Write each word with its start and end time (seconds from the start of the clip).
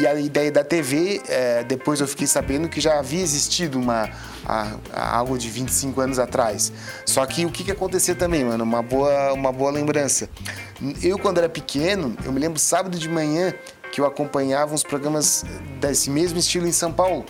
e 0.00 0.06
a 0.06 0.14
ideia 0.14 0.50
da 0.52 0.62
TV, 0.62 1.20
é, 1.28 1.64
depois 1.64 2.00
eu 2.00 2.06
fiquei 2.06 2.26
sabendo 2.26 2.68
que 2.68 2.80
já 2.80 2.98
havia 2.98 3.20
existido 3.20 3.78
uma, 3.78 4.08
a, 4.44 4.76
a 4.92 5.16
algo 5.16 5.36
de 5.36 5.48
25 5.48 6.00
anos 6.00 6.18
atrás. 6.18 6.72
Só 7.04 7.24
que 7.26 7.44
o 7.44 7.50
que, 7.50 7.64
que 7.64 7.70
acontecia 7.70 8.14
também, 8.14 8.44
mano? 8.44 8.62
Uma 8.62 8.82
boa, 8.82 9.32
uma 9.32 9.52
boa 9.52 9.70
lembrança. 9.70 10.28
Eu, 11.02 11.18
quando 11.18 11.38
era 11.38 11.48
pequeno, 11.48 12.16
eu 12.24 12.32
me 12.32 12.38
lembro 12.38 12.58
sábado 12.58 12.98
de 12.98 13.08
manhã 13.08 13.52
que 13.90 14.00
eu 14.00 14.06
acompanhava 14.06 14.74
uns 14.74 14.82
programas 14.82 15.44
desse 15.80 16.10
mesmo 16.10 16.38
estilo 16.38 16.66
em 16.66 16.72
São 16.72 16.92
Paulo, 16.92 17.24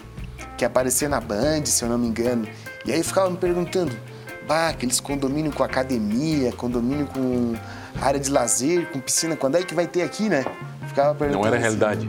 que 0.56 0.64
aparecia 0.64 1.08
na 1.08 1.20
Band, 1.20 1.64
se 1.64 1.82
eu 1.84 1.88
não 1.88 1.96
me 1.96 2.08
engano. 2.08 2.46
E 2.84 2.92
aí 2.92 2.98
eu 2.98 3.04
ficava 3.04 3.30
me 3.30 3.36
perguntando, 3.36 3.96
bah, 4.46 4.68
aqueles 4.68 5.00
condomínio 5.00 5.52
com 5.52 5.62
academia, 5.62 6.52
condomínio 6.52 7.06
com 7.06 7.54
área 8.00 8.20
de 8.20 8.30
lazer, 8.30 8.90
com 8.90 9.00
piscina, 9.00 9.36
quando 9.36 9.56
é 9.56 9.62
que 9.62 9.74
vai 9.74 9.86
ter 9.86 10.02
aqui, 10.02 10.28
né? 10.28 10.44
Ficava 10.98 11.14
perguntando. 11.14 11.42
Não 11.42 11.46
era 11.46 11.56
realidade. 11.56 12.08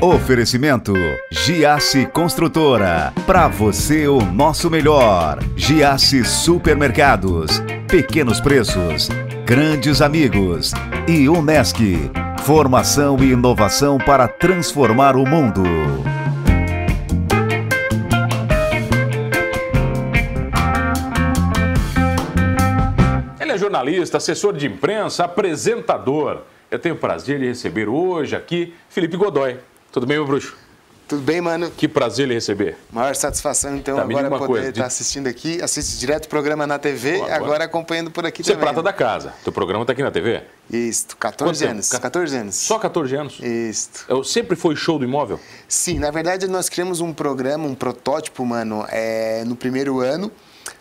Oferecimento 0.00 0.94
Giasse 1.32 2.06
Construtora. 2.06 3.12
Para 3.26 3.48
você 3.48 4.06
o 4.06 4.20
nosso 4.20 4.70
melhor. 4.70 5.40
Giasse 5.56 6.24
Supermercados. 6.24 7.60
Pequenos 7.88 8.40
preços. 8.40 9.08
Grandes 9.44 10.00
amigos. 10.00 10.72
E 11.08 11.28
Unesc. 11.28 11.76
Formação 12.44 13.16
e 13.18 13.32
inovação 13.32 13.98
para 13.98 14.28
transformar 14.28 15.16
o 15.16 15.26
mundo. 15.26 15.64
Jornalista, 23.76 24.16
assessor 24.16 24.54
de 24.54 24.66
imprensa, 24.66 25.24
apresentador. 25.24 26.42
Eu 26.70 26.78
tenho 26.78 26.94
o 26.94 26.98
prazer 26.98 27.38
de 27.38 27.46
receber 27.46 27.88
hoje 27.88 28.34
aqui 28.34 28.74
Felipe 28.88 29.16
Godoy. 29.16 29.58
Tudo 29.92 30.06
bem, 30.06 30.16
meu 30.16 30.26
bruxo? 30.26 30.56
Tudo 31.06 31.22
bem, 31.22 31.40
mano? 31.40 31.70
Que 31.70 31.86
prazer 31.86 32.26
lhe 32.26 32.34
receber. 32.34 32.76
Maior 32.90 33.14
satisfação, 33.14 33.76
então, 33.76 33.96
tá, 33.96 34.02
agora 34.02 34.28
poder 34.28 34.46
coisa, 34.46 34.68
estar 34.70 34.80
tá 34.80 34.86
assistindo 34.86 35.28
aqui. 35.28 35.62
Assiste 35.62 36.00
direto 36.00 36.24
o 36.24 36.28
programa 36.28 36.66
na 36.66 36.80
TV, 36.80 37.16
agora. 37.16 37.36
agora 37.36 37.64
acompanhando 37.64 38.10
por 38.10 38.26
aqui 38.26 38.42
Você 38.42 38.52
também. 38.52 38.64
Você 38.64 38.70
é 38.70 38.72
prata 38.72 38.82
da 38.82 38.92
casa. 38.92 39.32
Teu 39.44 39.52
programa 39.52 39.84
está 39.84 39.92
aqui 39.92 40.02
na 40.02 40.10
TV? 40.10 40.42
Isso, 40.68 41.16
14 41.16 41.64
Quanto 41.64 41.70
anos. 41.70 41.88
Tempo? 41.88 42.02
14 42.02 42.36
anos. 42.36 42.54
Só 42.56 42.78
14 42.78 43.14
anos? 43.14 43.38
Isso. 43.40 43.90
Eu, 44.08 44.24
sempre 44.24 44.56
foi 44.56 44.74
show 44.74 44.98
do 44.98 45.04
imóvel? 45.04 45.38
Sim, 45.68 46.00
na 46.00 46.10
verdade 46.10 46.48
nós 46.48 46.68
criamos 46.68 47.00
um 47.00 47.12
programa, 47.12 47.68
um 47.68 47.74
protótipo, 47.74 48.44
mano, 48.44 48.84
é, 48.88 49.44
no 49.44 49.54
primeiro 49.54 50.00
ano 50.00 50.32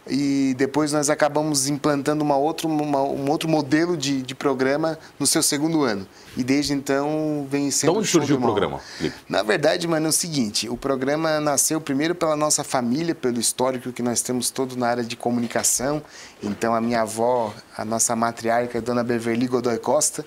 e 0.07 0.53
depois 0.57 0.91
nós 0.91 1.09
acabamos 1.09 1.67
implantando 1.67 2.23
uma 2.23 2.37
outro, 2.37 2.69
uma, 2.69 3.01
um 3.01 3.29
outro 3.29 3.49
modelo 3.49 3.97
de, 3.97 4.21
de 4.21 4.35
programa 4.35 4.99
no 5.19 5.25
seu 5.25 5.41
segundo 5.41 5.83
ano. 5.83 6.07
E 6.37 6.43
desde 6.43 6.73
então 6.73 7.47
vem 7.49 7.71
sendo. 7.71 7.93
De 7.93 7.99
onde 7.99 8.07
surgiu 8.07 8.37
o 8.37 8.41
programa? 8.41 8.79
Na 9.27 9.41
verdade, 9.41 9.87
mano, 9.87 10.05
é 10.05 10.09
o 10.09 10.13
seguinte: 10.13 10.69
o 10.69 10.77
programa 10.77 11.39
nasceu 11.39 11.81
primeiro 11.81 12.13
pela 12.13 12.35
nossa 12.35 12.63
família, 12.63 13.15
pelo 13.15 13.39
histórico 13.39 13.91
que 13.91 14.03
nós 14.03 14.21
temos 14.21 14.51
todo 14.51 14.75
na 14.75 14.87
área 14.87 15.03
de 15.03 15.15
comunicação. 15.15 16.01
Então, 16.43 16.75
a 16.75 16.81
minha 16.81 17.01
avó, 17.01 17.53
a 17.75 17.83
nossa 17.83 18.15
matriarca, 18.15 18.77
a 18.77 18.81
dona 18.81 19.03
Beverly 19.03 19.47
Godoy 19.47 19.77
Costa, 19.79 20.23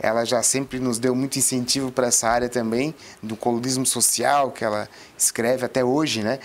ela 0.00 0.24
já 0.24 0.42
sempre 0.42 0.78
nos 0.78 0.98
deu 0.98 1.14
muito 1.14 1.38
incentivo 1.38 1.90
para 1.90 2.06
essa 2.06 2.28
área 2.28 2.48
também, 2.48 2.94
do 3.22 3.36
colunismo 3.36 3.84
social, 3.84 4.52
que 4.52 4.64
ela 4.64 4.88
escreve 5.16 5.66
até 5.66 5.84
hoje, 5.84 6.22
né? 6.22 6.38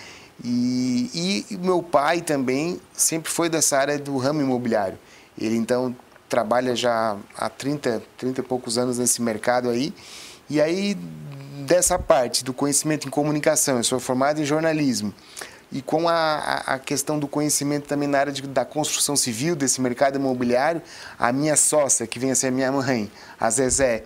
E, 0.44 1.46
e 1.50 1.58
meu 1.58 1.82
pai 1.82 2.22
também 2.22 2.80
sempre 2.92 3.32
foi 3.32 3.48
dessa 3.48 3.78
área 3.78 3.98
do 3.98 4.18
ramo 4.18 4.42
imobiliário. 4.42 5.00
Ele 5.38 5.56
então 5.56 5.96
trabalha 6.28 6.76
já 6.76 7.16
há 7.38 7.50
30, 7.50 8.02
30 8.18 8.42
e 8.42 8.44
poucos 8.44 8.78
anos 8.78 8.98
nesse 8.98 9.22
mercado 9.22 9.70
aí. 9.70 9.94
E 10.50 10.60
aí, 10.60 10.96
dessa 11.66 11.98
parte 11.98 12.44
do 12.44 12.54
conhecimento 12.54 13.08
em 13.08 13.12
comunicação, 13.12 13.78
eu 13.78 13.84
sou 13.84 14.00
formado 14.00 14.42
em 14.42 14.46
jornalismo. 14.46 15.14
E 15.72 15.82
com 15.82 16.08
a, 16.08 16.62
a 16.66 16.78
questão 16.78 17.18
do 17.18 17.28
conhecimento 17.28 17.88
também 17.88 18.08
na 18.08 18.20
área 18.20 18.32
de, 18.32 18.42
da 18.44 18.66
construção 18.66 19.16
civil, 19.16 19.56
desse 19.56 19.82
mercado 19.82 20.18
imobiliário, 20.18 20.82
a 21.18 21.32
minha 21.32 21.56
sócia, 21.56 22.06
que 22.06 22.20
vem 22.20 22.32
a 22.32 22.36
ser 22.36 22.52
minha 22.52 22.72
mãe, 22.72 23.12
a 23.40 23.50
Zezé, 23.50 24.04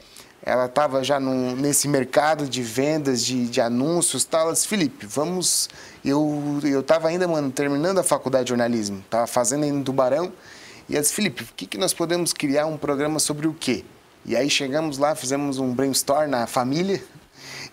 ela 0.47 0.65
estava 0.65 1.03
já 1.03 1.19
num, 1.19 1.55
nesse 1.55 1.87
mercado 1.87 2.47
de 2.47 2.63
vendas, 2.63 3.23
de, 3.23 3.47
de 3.47 3.59
anúncios 3.59 4.23
tal. 4.23 4.43
Ela 4.43 4.53
disse, 4.53 4.67
Felipe, 4.67 5.05
vamos... 5.05 5.69
Eu 6.05 6.61
estava 6.79 7.09
ainda, 7.09 7.27
mano, 7.27 7.51
terminando 7.51 7.99
a 7.99 8.03
faculdade 8.03 8.45
de 8.45 8.49
jornalismo, 8.49 8.99
estava 8.99 9.27
fazendo 9.27 9.63
ainda 9.63 9.77
no 9.77 9.83
Tubarão. 9.83 10.31
E 10.87 10.93
ela 10.93 11.01
disse, 11.01 11.13
Felipe, 11.13 11.43
o 11.43 11.47
que, 11.53 11.65
que 11.65 11.77
nós 11.77 11.93
podemos 11.93 12.31
criar 12.31 12.65
um 12.65 12.77
programa 12.77 13.19
sobre 13.19 13.45
o 13.45 13.53
quê? 13.53 13.83
E 14.25 14.35
aí 14.37 14.49
chegamos 14.49 14.97
lá, 14.97 15.15
fizemos 15.15 15.57
um 15.57 15.73
brainstorm 15.73 16.29
na 16.29 16.47
família, 16.47 17.03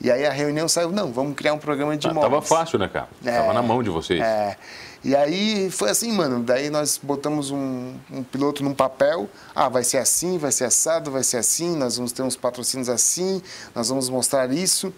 e 0.00 0.10
aí 0.10 0.26
a 0.26 0.30
reunião 0.30 0.68
saiu, 0.68 0.90
não, 0.90 1.12
vamos 1.12 1.34
criar 1.34 1.52
um 1.52 1.58
programa 1.58 1.96
de 1.96 2.08
ah, 2.08 2.10
imóveis. 2.10 2.32
Tava 2.32 2.42
fácil, 2.42 2.78
né, 2.78 2.88
cara? 2.88 3.08
É, 3.24 3.38
tava 3.38 3.52
na 3.52 3.62
mão 3.62 3.82
de 3.82 3.90
vocês. 3.90 4.20
É. 4.20 4.56
E 5.04 5.14
aí 5.14 5.70
foi 5.70 5.90
assim, 5.90 6.10
mano. 6.12 6.42
Daí 6.42 6.70
nós 6.70 6.98
botamos 7.00 7.50
um, 7.50 7.94
um, 8.10 8.22
piloto 8.24 8.64
num 8.64 8.72
papel. 8.72 9.28
Ah, 9.54 9.68
vai 9.68 9.84
ser 9.84 9.98
assim, 9.98 10.38
vai 10.38 10.50
ser 10.50 10.64
assado, 10.64 11.10
vai 11.10 11.22
ser 11.22 11.36
assim. 11.36 11.76
Nós 11.76 11.96
vamos 11.96 12.10
ter 12.10 12.22
uns 12.22 12.36
patrocínios 12.36 12.88
assim. 12.88 13.42
Nós 13.74 13.90
vamos 13.90 14.08
mostrar 14.08 14.50
isso. 14.50 14.92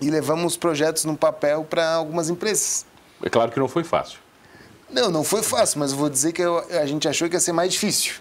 E 0.00 0.08
levamos 0.08 0.56
projetos 0.56 1.04
no 1.04 1.16
papel 1.16 1.64
para 1.68 1.94
algumas 1.94 2.30
empresas. 2.30 2.86
É 3.22 3.28
claro 3.28 3.50
que 3.50 3.58
não 3.58 3.68
foi 3.68 3.82
fácil. 3.82 4.18
Não, 4.88 5.10
não 5.10 5.24
foi 5.24 5.42
fácil, 5.42 5.80
mas 5.80 5.90
eu 5.90 5.98
vou 5.98 6.08
dizer 6.08 6.32
que 6.32 6.42
eu, 6.42 6.58
a 6.58 6.86
gente 6.86 7.08
achou 7.08 7.28
que 7.28 7.34
ia 7.34 7.40
ser 7.40 7.52
mais 7.52 7.72
difícil 7.72 8.14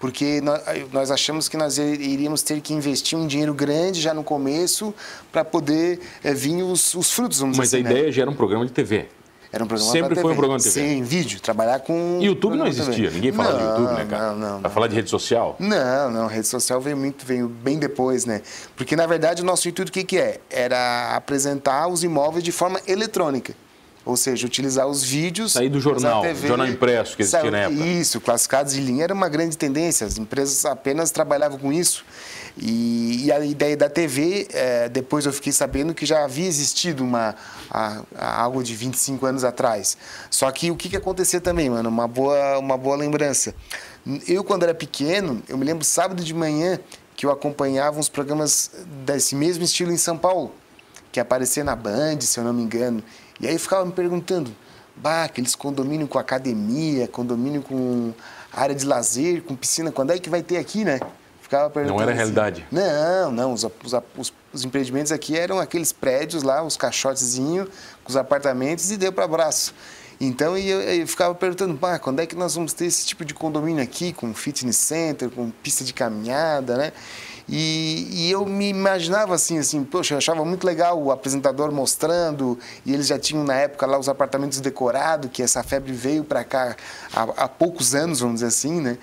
porque 0.00 0.42
nós, 0.90 1.12
achamos 1.12 1.48
que 1.48 1.56
nós 1.56 1.78
iríamos 1.78 2.42
ter 2.42 2.60
que 2.60 2.74
investir 2.74 3.16
um 3.16 3.24
dinheiro 3.24 3.54
grande 3.54 4.00
já 4.00 4.12
no 4.12 4.24
começo 4.24 4.92
para 5.30 5.44
poder 5.44 6.00
é, 6.24 6.34
vir 6.34 6.60
os, 6.64 6.92
os 6.96 7.12
frutos, 7.12 7.38
vamos 7.38 7.56
Mas 7.56 7.68
dizer 7.68 7.76
a 7.76 7.80
assim, 7.82 7.88
ideia 7.88 8.06
né? 8.06 8.12
já 8.12 8.22
era 8.22 8.30
um 8.32 8.34
programa 8.34 8.66
de 8.66 8.72
TV. 8.72 9.06
Era 9.52 9.64
um 9.64 9.66
programa 9.66 9.92
Sempre 9.92 10.14
foi 10.14 10.32
um 10.32 10.36
programa 10.36 10.58
de 10.58 10.64
TV. 10.64 10.80
Sim, 10.80 11.02
vídeo, 11.02 11.38
trabalhar 11.38 11.80
com. 11.80 12.18
YouTube 12.22 12.56
não 12.56 12.66
existia, 12.66 13.10
ninguém 13.10 13.32
fala 13.32 13.52
não, 13.52 13.58
de 13.58 13.64
YouTube, 13.64 13.98
né, 13.98 14.06
cara? 14.08 14.32
Não, 14.32 14.36
não. 14.38 14.60
Vai 14.60 14.70
falar 14.70 14.86
de 14.86 14.94
rede 14.94 15.10
social? 15.10 15.56
Não, 15.58 16.10
não, 16.10 16.26
rede 16.26 16.48
social 16.48 16.80
veio 16.80 16.96
muito, 16.96 17.26
veio 17.26 17.48
bem 17.48 17.78
depois, 17.78 18.24
né? 18.24 18.40
Porque 18.74 18.96
na 18.96 19.06
verdade 19.06 19.42
o 19.42 19.44
nosso 19.44 19.68
intuito 19.68 19.90
o 19.90 19.92
que, 19.92 20.04
que 20.04 20.18
é? 20.18 20.40
Era 20.48 21.14
apresentar 21.14 21.86
os 21.88 22.02
imóveis 22.02 22.42
de 22.42 22.50
forma 22.50 22.80
eletrônica. 22.86 23.54
Ou 24.04 24.16
seja, 24.16 24.46
utilizar 24.46 24.86
os 24.86 25.04
vídeos. 25.04 25.52
Sair 25.52 25.68
do 25.68 25.78
jornal, 25.78 26.22
TV, 26.22 26.48
jornal 26.48 26.66
impresso 26.66 27.14
que 27.14 27.22
existia 27.22 27.50
na 27.50 27.58
época. 27.58 27.84
Isso, 27.84 28.20
classificados 28.20 28.72
de 28.72 28.80
linha 28.80 29.04
era 29.04 29.14
uma 29.14 29.28
grande 29.28 29.56
tendência. 29.56 30.06
As 30.06 30.18
empresas 30.18 30.64
apenas 30.64 31.12
trabalhavam 31.12 31.58
com 31.58 31.72
isso. 31.72 32.04
E, 32.56 33.24
e 33.24 33.32
a 33.32 33.44
ideia 33.44 33.76
da 33.76 33.88
TV, 33.88 34.46
é, 34.52 34.88
depois 34.88 35.24
eu 35.24 35.32
fiquei 35.32 35.52
sabendo 35.52 35.94
que 35.94 36.04
já 36.04 36.24
havia 36.24 36.46
existido 36.46 37.02
uma, 37.02 37.34
a, 37.70 38.02
a 38.14 38.42
algo 38.42 38.62
de 38.62 38.74
25 38.74 39.24
anos 39.24 39.44
atrás. 39.44 39.96
Só 40.30 40.50
que 40.50 40.70
o 40.70 40.76
que, 40.76 40.90
que 40.90 40.96
acontecia 40.96 41.40
também, 41.40 41.70
mano? 41.70 41.88
Uma 41.88 42.06
boa, 42.06 42.58
uma 42.58 42.76
boa 42.76 42.96
lembrança. 42.96 43.54
Eu, 44.26 44.44
quando 44.44 44.64
era 44.64 44.74
pequeno, 44.74 45.42
eu 45.48 45.56
me 45.56 45.64
lembro 45.64 45.84
sábado 45.84 46.22
de 46.22 46.34
manhã 46.34 46.78
que 47.16 47.24
eu 47.24 47.30
acompanhava 47.30 47.98
uns 47.98 48.08
programas 48.08 48.70
desse 49.04 49.34
mesmo 49.34 49.64
estilo 49.64 49.92
em 49.92 49.96
São 49.96 50.18
Paulo, 50.18 50.52
que 51.10 51.20
aparecia 51.20 51.62
na 51.62 51.76
Band, 51.76 52.20
se 52.20 52.38
eu 52.38 52.44
não 52.44 52.52
me 52.52 52.62
engano. 52.62 53.02
E 53.40 53.46
aí 53.46 53.54
eu 53.54 53.60
ficava 53.60 53.84
me 53.84 53.92
perguntando, 53.92 54.54
bah, 54.96 55.24
aqueles 55.24 55.54
condomínio 55.54 56.08
com 56.08 56.18
academia, 56.18 57.08
condomínio 57.08 57.62
com 57.62 58.12
área 58.52 58.74
de 58.74 58.84
lazer, 58.84 59.42
com 59.42 59.54
piscina, 59.54 59.90
quando 59.90 60.10
é 60.10 60.18
que 60.18 60.28
vai 60.28 60.42
ter 60.42 60.58
aqui, 60.58 60.84
né? 60.84 61.00
Ficava 61.52 61.68
perguntando. 61.68 61.96
Não 61.98 62.02
era 62.02 62.12
assim. 62.12 62.18
realidade? 62.18 62.66
Não, 62.72 63.30
não. 63.30 63.52
Os, 63.52 63.62
os, 63.62 63.92
os, 64.16 64.32
os, 64.54 64.64
empreendimentos 64.64 65.12
aqui 65.12 65.36
eram 65.36 65.58
aqueles 65.58 65.92
prédios 65.92 66.42
lá, 66.42 66.62
os 66.62 66.78
caixotezinhos, 66.78 67.68
com 68.02 68.08
os 68.08 68.16
apartamentos 68.16 68.90
e 68.90 68.96
deu 68.96 69.12
para 69.12 69.24
abraço. 69.24 69.74
Então 70.18 70.56
eu, 70.56 70.80
eu 70.80 71.06
ficava 71.06 71.34
perguntando, 71.34 71.74
bah, 71.74 71.98
quando 71.98 72.20
é 72.20 72.26
que 72.26 72.34
nós 72.34 72.54
vamos 72.54 72.72
ter 72.72 72.86
esse 72.86 73.04
tipo 73.04 73.22
de 73.22 73.34
condomínio 73.34 73.82
aqui, 73.82 74.14
com 74.14 74.32
fitness 74.32 74.76
center, 74.76 75.28
com 75.28 75.50
pista 75.50 75.84
de 75.84 75.92
caminhada, 75.92 76.78
né? 76.78 76.92
E, 77.46 78.06
e, 78.10 78.30
eu 78.30 78.46
me 78.46 78.68
imaginava 78.70 79.34
assim, 79.34 79.58
assim, 79.58 79.84
poxa, 79.84 80.14
eu 80.14 80.18
achava 80.18 80.42
muito 80.44 80.64
legal 80.64 80.98
o 81.02 81.10
apresentador 81.10 81.70
mostrando, 81.70 82.58
e 82.86 82.94
eles 82.94 83.08
já 83.08 83.18
tinham 83.18 83.44
na 83.44 83.56
época 83.56 83.84
lá 83.84 83.98
os 83.98 84.08
apartamentos 84.08 84.60
decorados, 84.60 85.28
que 85.30 85.42
essa 85.42 85.62
febre 85.62 85.92
veio 85.92 86.24
para 86.24 86.44
cá 86.44 86.76
há, 87.12 87.22
há, 87.22 87.48
poucos 87.48 87.94
anos, 87.94 88.20
vamos 88.20 88.36
dizer 88.36 88.46
assim, 88.46 88.80
né? 88.80 88.96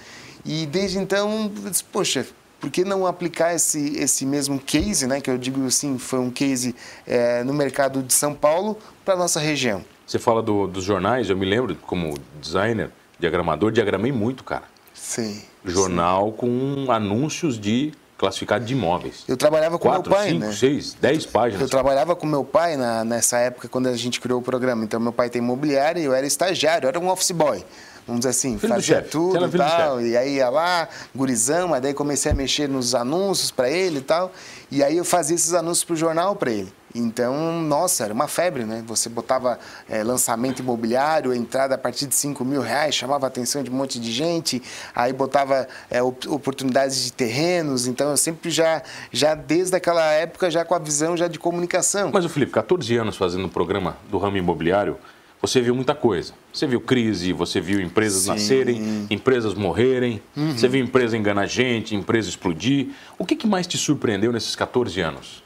E 0.46 0.66
desde 0.66 0.98
então, 0.98 1.52
eu 1.64 1.70
disse, 1.70 1.84
poxa, 1.84 2.26
por 2.60 2.70
que 2.70 2.84
não 2.84 3.08
aplicar 3.08 3.54
esse, 3.54 3.98
esse 3.98 4.26
mesmo 4.26 4.60
case, 4.60 5.08
né, 5.08 5.22
que 5.22 5.30
eu 5.30 5.38
digo 5.38 5.66
assim, 5.66 5.98
foi 5.98 6.20
um 6.20 6.30
case 6.30 6.76
é, 7.08 7.44
no 7.44 7.54
mercado 7.54 8.04
de 8.04 8.14
São 8.14 8.34
Paulo 8.34 8.78
para 9.06 9.16
nossa 9.16 9.40
região? 9.40 9.84
Você 10.06 10.20
fala 10.20 10.42
do, 10.42 10.68
dos 10.68 10.84
jornais, 10.84 11.30
eu 11.30 11.38
me 11.38 11.46
lembro 11.46 11.76
como 11.76 12.16
designer, 12.42 12.92
diagramador, 13.20 13.72
diagramei 13.72 14.12
muito, 14.12 14.44
cara. 14.44 14.64
Sim. 14.94 15.42
Jornal 15.64 16.32
sim. 16.32 16.38
com 16.38 16.92
anúncios 16.92 17.60
de 17.60 17.94
classificado 18.20 18.66
de 18.66 18.74
imóveis. 18.74 19.24
Eu 19.28 19.38
trabalhava 19.38 19.80
com 19.80 19.88
Quatro, 19.88 20.10
meu 20.10 20.20
pai, 20.20 20.30
cinco, 20.30 20.46
né? 20.46 20.52
seis, 20.52 20.94
dez 21.00 21.26
páginas. 21.26 21.62
Eu 21.62 21.70
trabalhava 21.70 22.16
com 22.16 22.28
meu 22.28 22.44
pai 22.44 22.76
na, 22.76 23.06
nessa 23.06 23.38
época 23.40 23.70
quando 23.70 23.88
a 23.88 23.96
gente 23.96 24.20
criou 24.20 24.42
o 24.42 24.44
programa. 24.44 24.84
Então 24.84 25.00
meu 25.00 25.14
pai 25.14 25.30
tem 25.30 25.42
imobiliário 25.42 26.02
e 26.02 26.06
eu 26.06 26.14
era 26.14 26.28
estagiário, 26.28 26.86
eu 26.86 26.90
era 26.90 27.00
um 27.00 27.10
office 27.10 27.32
boy. 27.32 27.64
Vamos 28.10 28.22
dizer 28.22 28.30
assim, 28.30 28.58
filho 28.58 28.74
fazia 28.74 29.02
tudo 29.02 29.46
e 29.46 29.58
tal. 29.58 30.02
E 30.02 30.18
aí 30.18 30.36
ia 30.36 30.50
lá, 30.50 30.90
gurizão, 31.16 31.74
aí 31.74 31.80
daí 31.80 31.94
comecei 31.94 32.32
a 32.32 32.36
mexer 32.36 32.68
nos 32.68 32.96
anúncios 32.96 33.52
para 33.52 33.70
ele 33.70 34.00
e 34.00 34.02
tal. 34.02 34.32
E 34.72 34.84
aí 34.84 34.98
eu 34.98 35.06
fazia 35.06 35.36
esses 35.36 35.54
anúncios 35.54 35.84
pro 35.84 35.96
jornal 35.96 36.36
para 36.36 36.52
ele. 36.52 36.74
Então, 36.94 37.62
nossa, 37.62 38.04
era 38.04 38.14
uma 38.14 38.28
febre, 38.28 38.64
né? 38.64 38.84
Você 38.88 39.10
botava 39.10 39.60
é, 39.88 40.04
lançamento 40.04 40.60
imobiliário, 40.60 41.34
entrada 41.34 41.76
a 41.76 41.78
partir 41.78 42.08
de 42.08 42.16
5 42.16 42.44
mil 42.44 42.62
reais, 42.62 42.96
chamava 42.96 43.28
a 43.28 43.30
atenção 43.30 43.62
de 43.62 43.70
um 43.70 43.74
monte 43.74 44.00
de 44.00 44.12
gente, 44.12 44.62
aí 44.96 45.14
botava 45.14 45.68
é, 45.90 46.02
oportunidades 46.02 47.04
de 47.04 47.14
terrenos, 47.14 47.86
então 47.86 48.10
eu 48.10 48.18
sempre 48.18 48.50
já, 48.50 48.82
já 49.12 49.36
desde 49.36 49.76
aquela 49.76 50.04
época, 50.14 50.50
já 50.50 50.66
com 50.66 50.74
a 50.74 50.80
visão 50.80 51.16
já 51.16 51.28
de 51.28 51.38
comunicação. 51.38 52.10
Mas 52.12 52.26
o 52.26 52.30
Felipe, 52.30 52.52
14 52.52 52.98
anos 52.98 53.16
fazendo 53.16 53.46
o 53.46 53.50
programa 53.50 53.96
do 54.10 54.18
ramo 54.18 54.38
imobiliário, 54.38 54.98
você 55.42 55.62
viu 55.62 55.74
muita 55.74 55.96
coisa. 55.96 56.34
Você 56.52 56.68
viu 56.68 56.82
crise, 56.82 57.32
você 57.32 57.62
viu 57.62 57.80
empresas 57.80 58.24
Sim. 58.24 58.30
nascerem, 58.30 59.08
empresas 59.10 59.54
morrerem, 59.54 60.22
uhum. 60.36 60.58
você 60.58 60.68
viu 60.68 60.84
empresa 60.84 61.18
enganar 61.18 61.46
gente, 61.46 61.96
empresa 61.96 62.30
explodir. 62.30 62.90
O 63.18 63.26
que, 63.26 63.36
que 63.36 63.48
mais 63.48 63.66
te 63.66 63.78
surpreendeu 63.78 64.32
nesses 64.32 64.56
14 64.56 65.00
anos? 65.00 65.44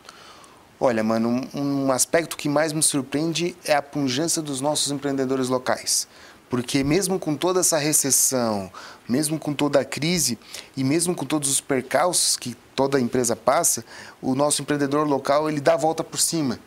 Olha, 0.80 1.04
mano, 1.04 1.30
um, 1.54 1.86
um 1.86 1.92
aspecto 1.92 2.36
que 2.36 2.50
mais 2.50 2.74
me 2.74 2.81
surpreende 2.81 3.56
é 3.63 3.74
a 3.74 3.81
pujança 3.81 4.42
dos 4.42 4.60
nossos 4.60 4.92
empreendedores 4.92 5.48
locais. 5.48 6.07
Porque 6.50 6.84
mesmo 6.84 7.18
com 7.18 7.36
toda 7.36 7.62
essa 7.62 7.78
recessão, 7.78 8.72
mesmo 9.07 9.39
com 9.39 9.54
toda 9.54 9.80
a 9.80 9.86
crise 9.86 10.38
e 10.75 10.84
mesmo 10.84 11.16
com 11.16 11.25
todos 11.25 11.50
os 11.50 11.62
percalços 11.62 12.36
que 12.36 12.56
toda 12.75 13.00
empresa 13.00 13.36
passa, 13.36 13.86
o 14.22 14.36
nosso 14.36 14.62
empreendedor 14.62 15.07
local 15.07 15.50
ele 15.50 15.62
dá 15.62 15.74
a 15.74 15.78
volta 15.78 16.04
por 16.04 16.19
cima. 16.19 16.60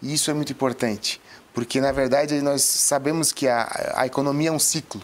E 0.00 0.14
isso 0.14 0.30
é 0.30 0.34
muito 0.34 0.52
importante, 0.52 1.20
porque 1.54 1.80
na 1.80 1.92
verdade 1.92 2.42
nós 2.42 2.62
sabemos 2.62 3.32
que 3.32 3.48
a, 3.48 3.94
a 3.94 4.06
economia 4.06 4.48
é 4.48 4.52
um 4.52 4.58
ciclo. 4.58 5.00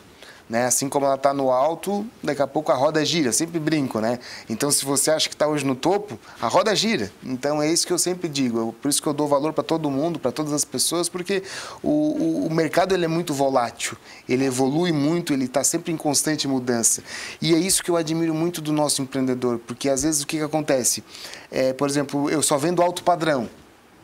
Né? 0.50 0.66
Assim 0.66 0.88
como 0.88 1.06
ela 1.06 1.14
está 1.14 1.32
no 1.32 1.52
alto, 1.52 2.04
daqui 2.20 2.42
a 2.42 2.46
pouco 2.46 2.72
a 2.72 2.74
roda 2.74 3.04
gira, 3.04 3.30
sempre 3.30 3.60
brinco, 3.60 4.00
né? 4.00 4.18
Então, 4.48 4.68
se 4.68 4.84
você 4.84 5.12
acha 5.12 5.28
que 5.28 5.34
está 5.36 5.46
hoje 5.46 5.64
no 5.64 5.76
topo, 5.76 6.18
a 6.42 6.48
roda 6.48 6.74
gira. 6.74 7.12
Então, 7.22 7.62
é 7.62 7.70
isso 7.70 7.86
que 7.86 7.92
eu 7.92 7.98
sempre 7.98 8.28
digo. 8.28 8.74
Por 8.82 8.88
isso 8.88 9.00
que 9.00 9.06
eu 9.06 9.14
dou 9.14 9.28
valor 9.28 9.52
para 9.52 9.62
todo 9.62 9.88
mundo, 9.88 10.18
para 10.18 10.32
todas 10.32 10.52
as 10.52 10.64
pessoas, 10.64 11.08
porque 11.08 11.44
o, 11.80 11.88
o, 11.88 12.46
o, 12.48 12.50
mercado 12.52 12.92
ele 12.92 13.04
é 13.04 13.08
muito 13.08 13.32
volátil, 13.32 13.96
ele 14.28 14.44
evolui 14.44 14.90
muito, 14.90 15.32
ele 15.32 15.44
está 15.44 15.62
sempre 15.62 15.92
em 15.92 15.96
constante 15.96 16.48
mudança. 16.48 17.00
E 17.40 17.54
é 17.54 17.56
isso 17.56 17.80
que 17.80 17.88
eu 17.92 17.96
admiro 17.96 18.34
muito 18.34 18.60
do 18.60 18.72
nosso 18.72 19.00
empreendedor, 19.00 19.60
porque 19.60 19.88
às 19.88 20.02
vezes 20.02 20.22
o 20.22 20.26
que, 20.26 20.38
que 20.38 20.42
acontece? 20.42 21.04
É, 21.48 21.72
por 21.72 21.88
exemplo, 21.88 22.28
eu 22.28 22.42
só 22.42 22.58
vendo 22.58 22.82
alto 22.82 23.04
padrão 23.04 23.48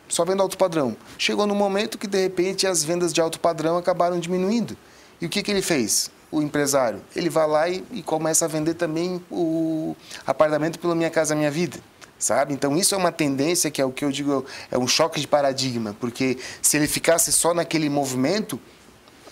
só 0.09 0.25
vendo 0.25 0.41
alto 0.41 0.57
padrão. 0.57 0.95
Chegou 1.17 1.45
no 1.47 1.55
momento 1.55 1.97
que, 1.97 2.07
de 2.07 2.21
repente, 2.21 2.65
as 2.67 2.83
vendas 2.83 3.13
de 3.13 3.21
alto 3.21 3.39
padrão 3.39 3.77
acabaram 3.77 4.19
diminuindo. 4.19 4.77
E 5.19 5.25
o 5.25 5.29
que, 5.29 5.41
que 5.41 5.51
ele 5.51 5.61
fez? 5.61 6.11
o 6.29 6.41
empresário? 6.41 7.01
Ele 7.15 7.29
vai 7.29 7.47
lá 7.47 7.69
e, 7.69 7.81
e 7.89 8.03
começa 8.03 8.43
a 8.43 8.47
vender 8.49 8.73
também 8.73 9.23
o 9.31 9.95
apartamento 10.25 10.77
pela 10.77 10.93
Minha 10.93 11.09
Casa 11.09 11.33
Minha 11.33 11.49
Vida 11.49 11.79
sabe? 12.19 12.53
Então 12.53 12.75
isso 12.75 12.95
é 12.95 12.97
uma 12.97 13.11
tendência 13.11 13.69
que 13.69 13.81
é 13.81 13.85
o 13.85 13.91
que 13.91 14.03
eu 14.03 14.11
digo 14.11 14.43
é 14.71 14.77
um 14.77 14.87
choque 14.87 15.19
de 15.19 15.27
paradigma, 15.27 15.95
porque 15.99 16.37
se 16.61 16.75
ele 16.75 16.87
ficasse 16.87 17.31
só 17.31 17.53
naquele 17.53 17.89
movimento, 17.89 18.59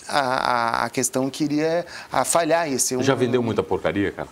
a, 0.08 0.20
a, 0.20 0.86
a 0.86 0.90
questão 0.90 1.30
queria 1.30 1.86
a 2.12 2.24
falhar. 2.24 2.70
Ia 2.70 2.80
ser 2.80 2.98
um, 2.98 3.04
Já 3.04 3.16
vendeu 3.16 3.42
muita 3.42 3.64
porcaria, 3.64 4.12
cara? 4.12 4.30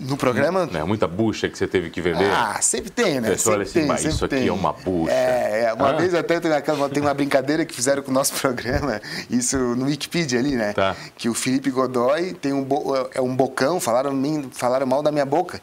No 0.00 0.16
programa? 0.16 0.68
É, 0.72 0.82
muita 0.82 1.06
bucha 1.06 1.48
que 1.48 1.58
você 1.58 1.66
teve 1.66 1.90
que 1.90 2.00
vender. 2.00 2.30
Ah, 2.30 2.58
sempre 2.62 2.90
tem, 2.90 3.20
né? 3.20 3.28
A 3.28 3.32
pessoa 3.32 3.56
olha 3.56 3.64
assim, 3.64 3.84
mas 3.84 4.04
isso 4.04 4.24
aqui 4.24 4.48
é 4.48 4.52
uma 4.52 4.72
bucha. 4.72 5.12
É, 5.12 5.64
é 5.64 5.72
uma 5.74 5.90
ah. 5.90 5.92
vez 5.92 6.14
até 6.14 6.40
tem, 6.40 6.50
tem 6.92 7.02
uma 7.02 7.14
brincadeira 7.14 7.64
que 7.66 7.74
fizeram 7.74 8.02
com 8.02 8.10
o 8.10 8.14
nosso 8.14 8.32
programa, 8.40 9.00
isso 9.28 9.58
no 9.58 9.86
Wikipedia 9.86 10.38
ali, 10.38 10.56
né? 10.56 10.72
Tá. 10.72 10.96
Que 11.16 11.28
o 11.28 11.34
Felipe 11.34 11.70
Godoy 11.70 12.32
tem 12.32 12.52
um, 12.52 12.66
é 13.14 13.20
um 13.20 13.36
bocão, 13.36 13.78
falaram, 13.78 14.12
falaram 14.52 14.86
mal 14.86 15.02
da 15.02 15.12
minha 15.12 15.26
boca. 15.26 15.60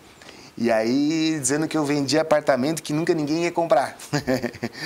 E 0.58 0.72
aí, 0.72 1.38
dizendo 1.40 1.68
que 1.68 1.78
eu 1.78 1.86
vendia 1.86 2.22
apartamento 2.22 2.82
que 2.82 2.92
nunca 2.92 3.14
ninguém 3.14 3.44
ia 3.44 3.52
comprar. 3.52 3.96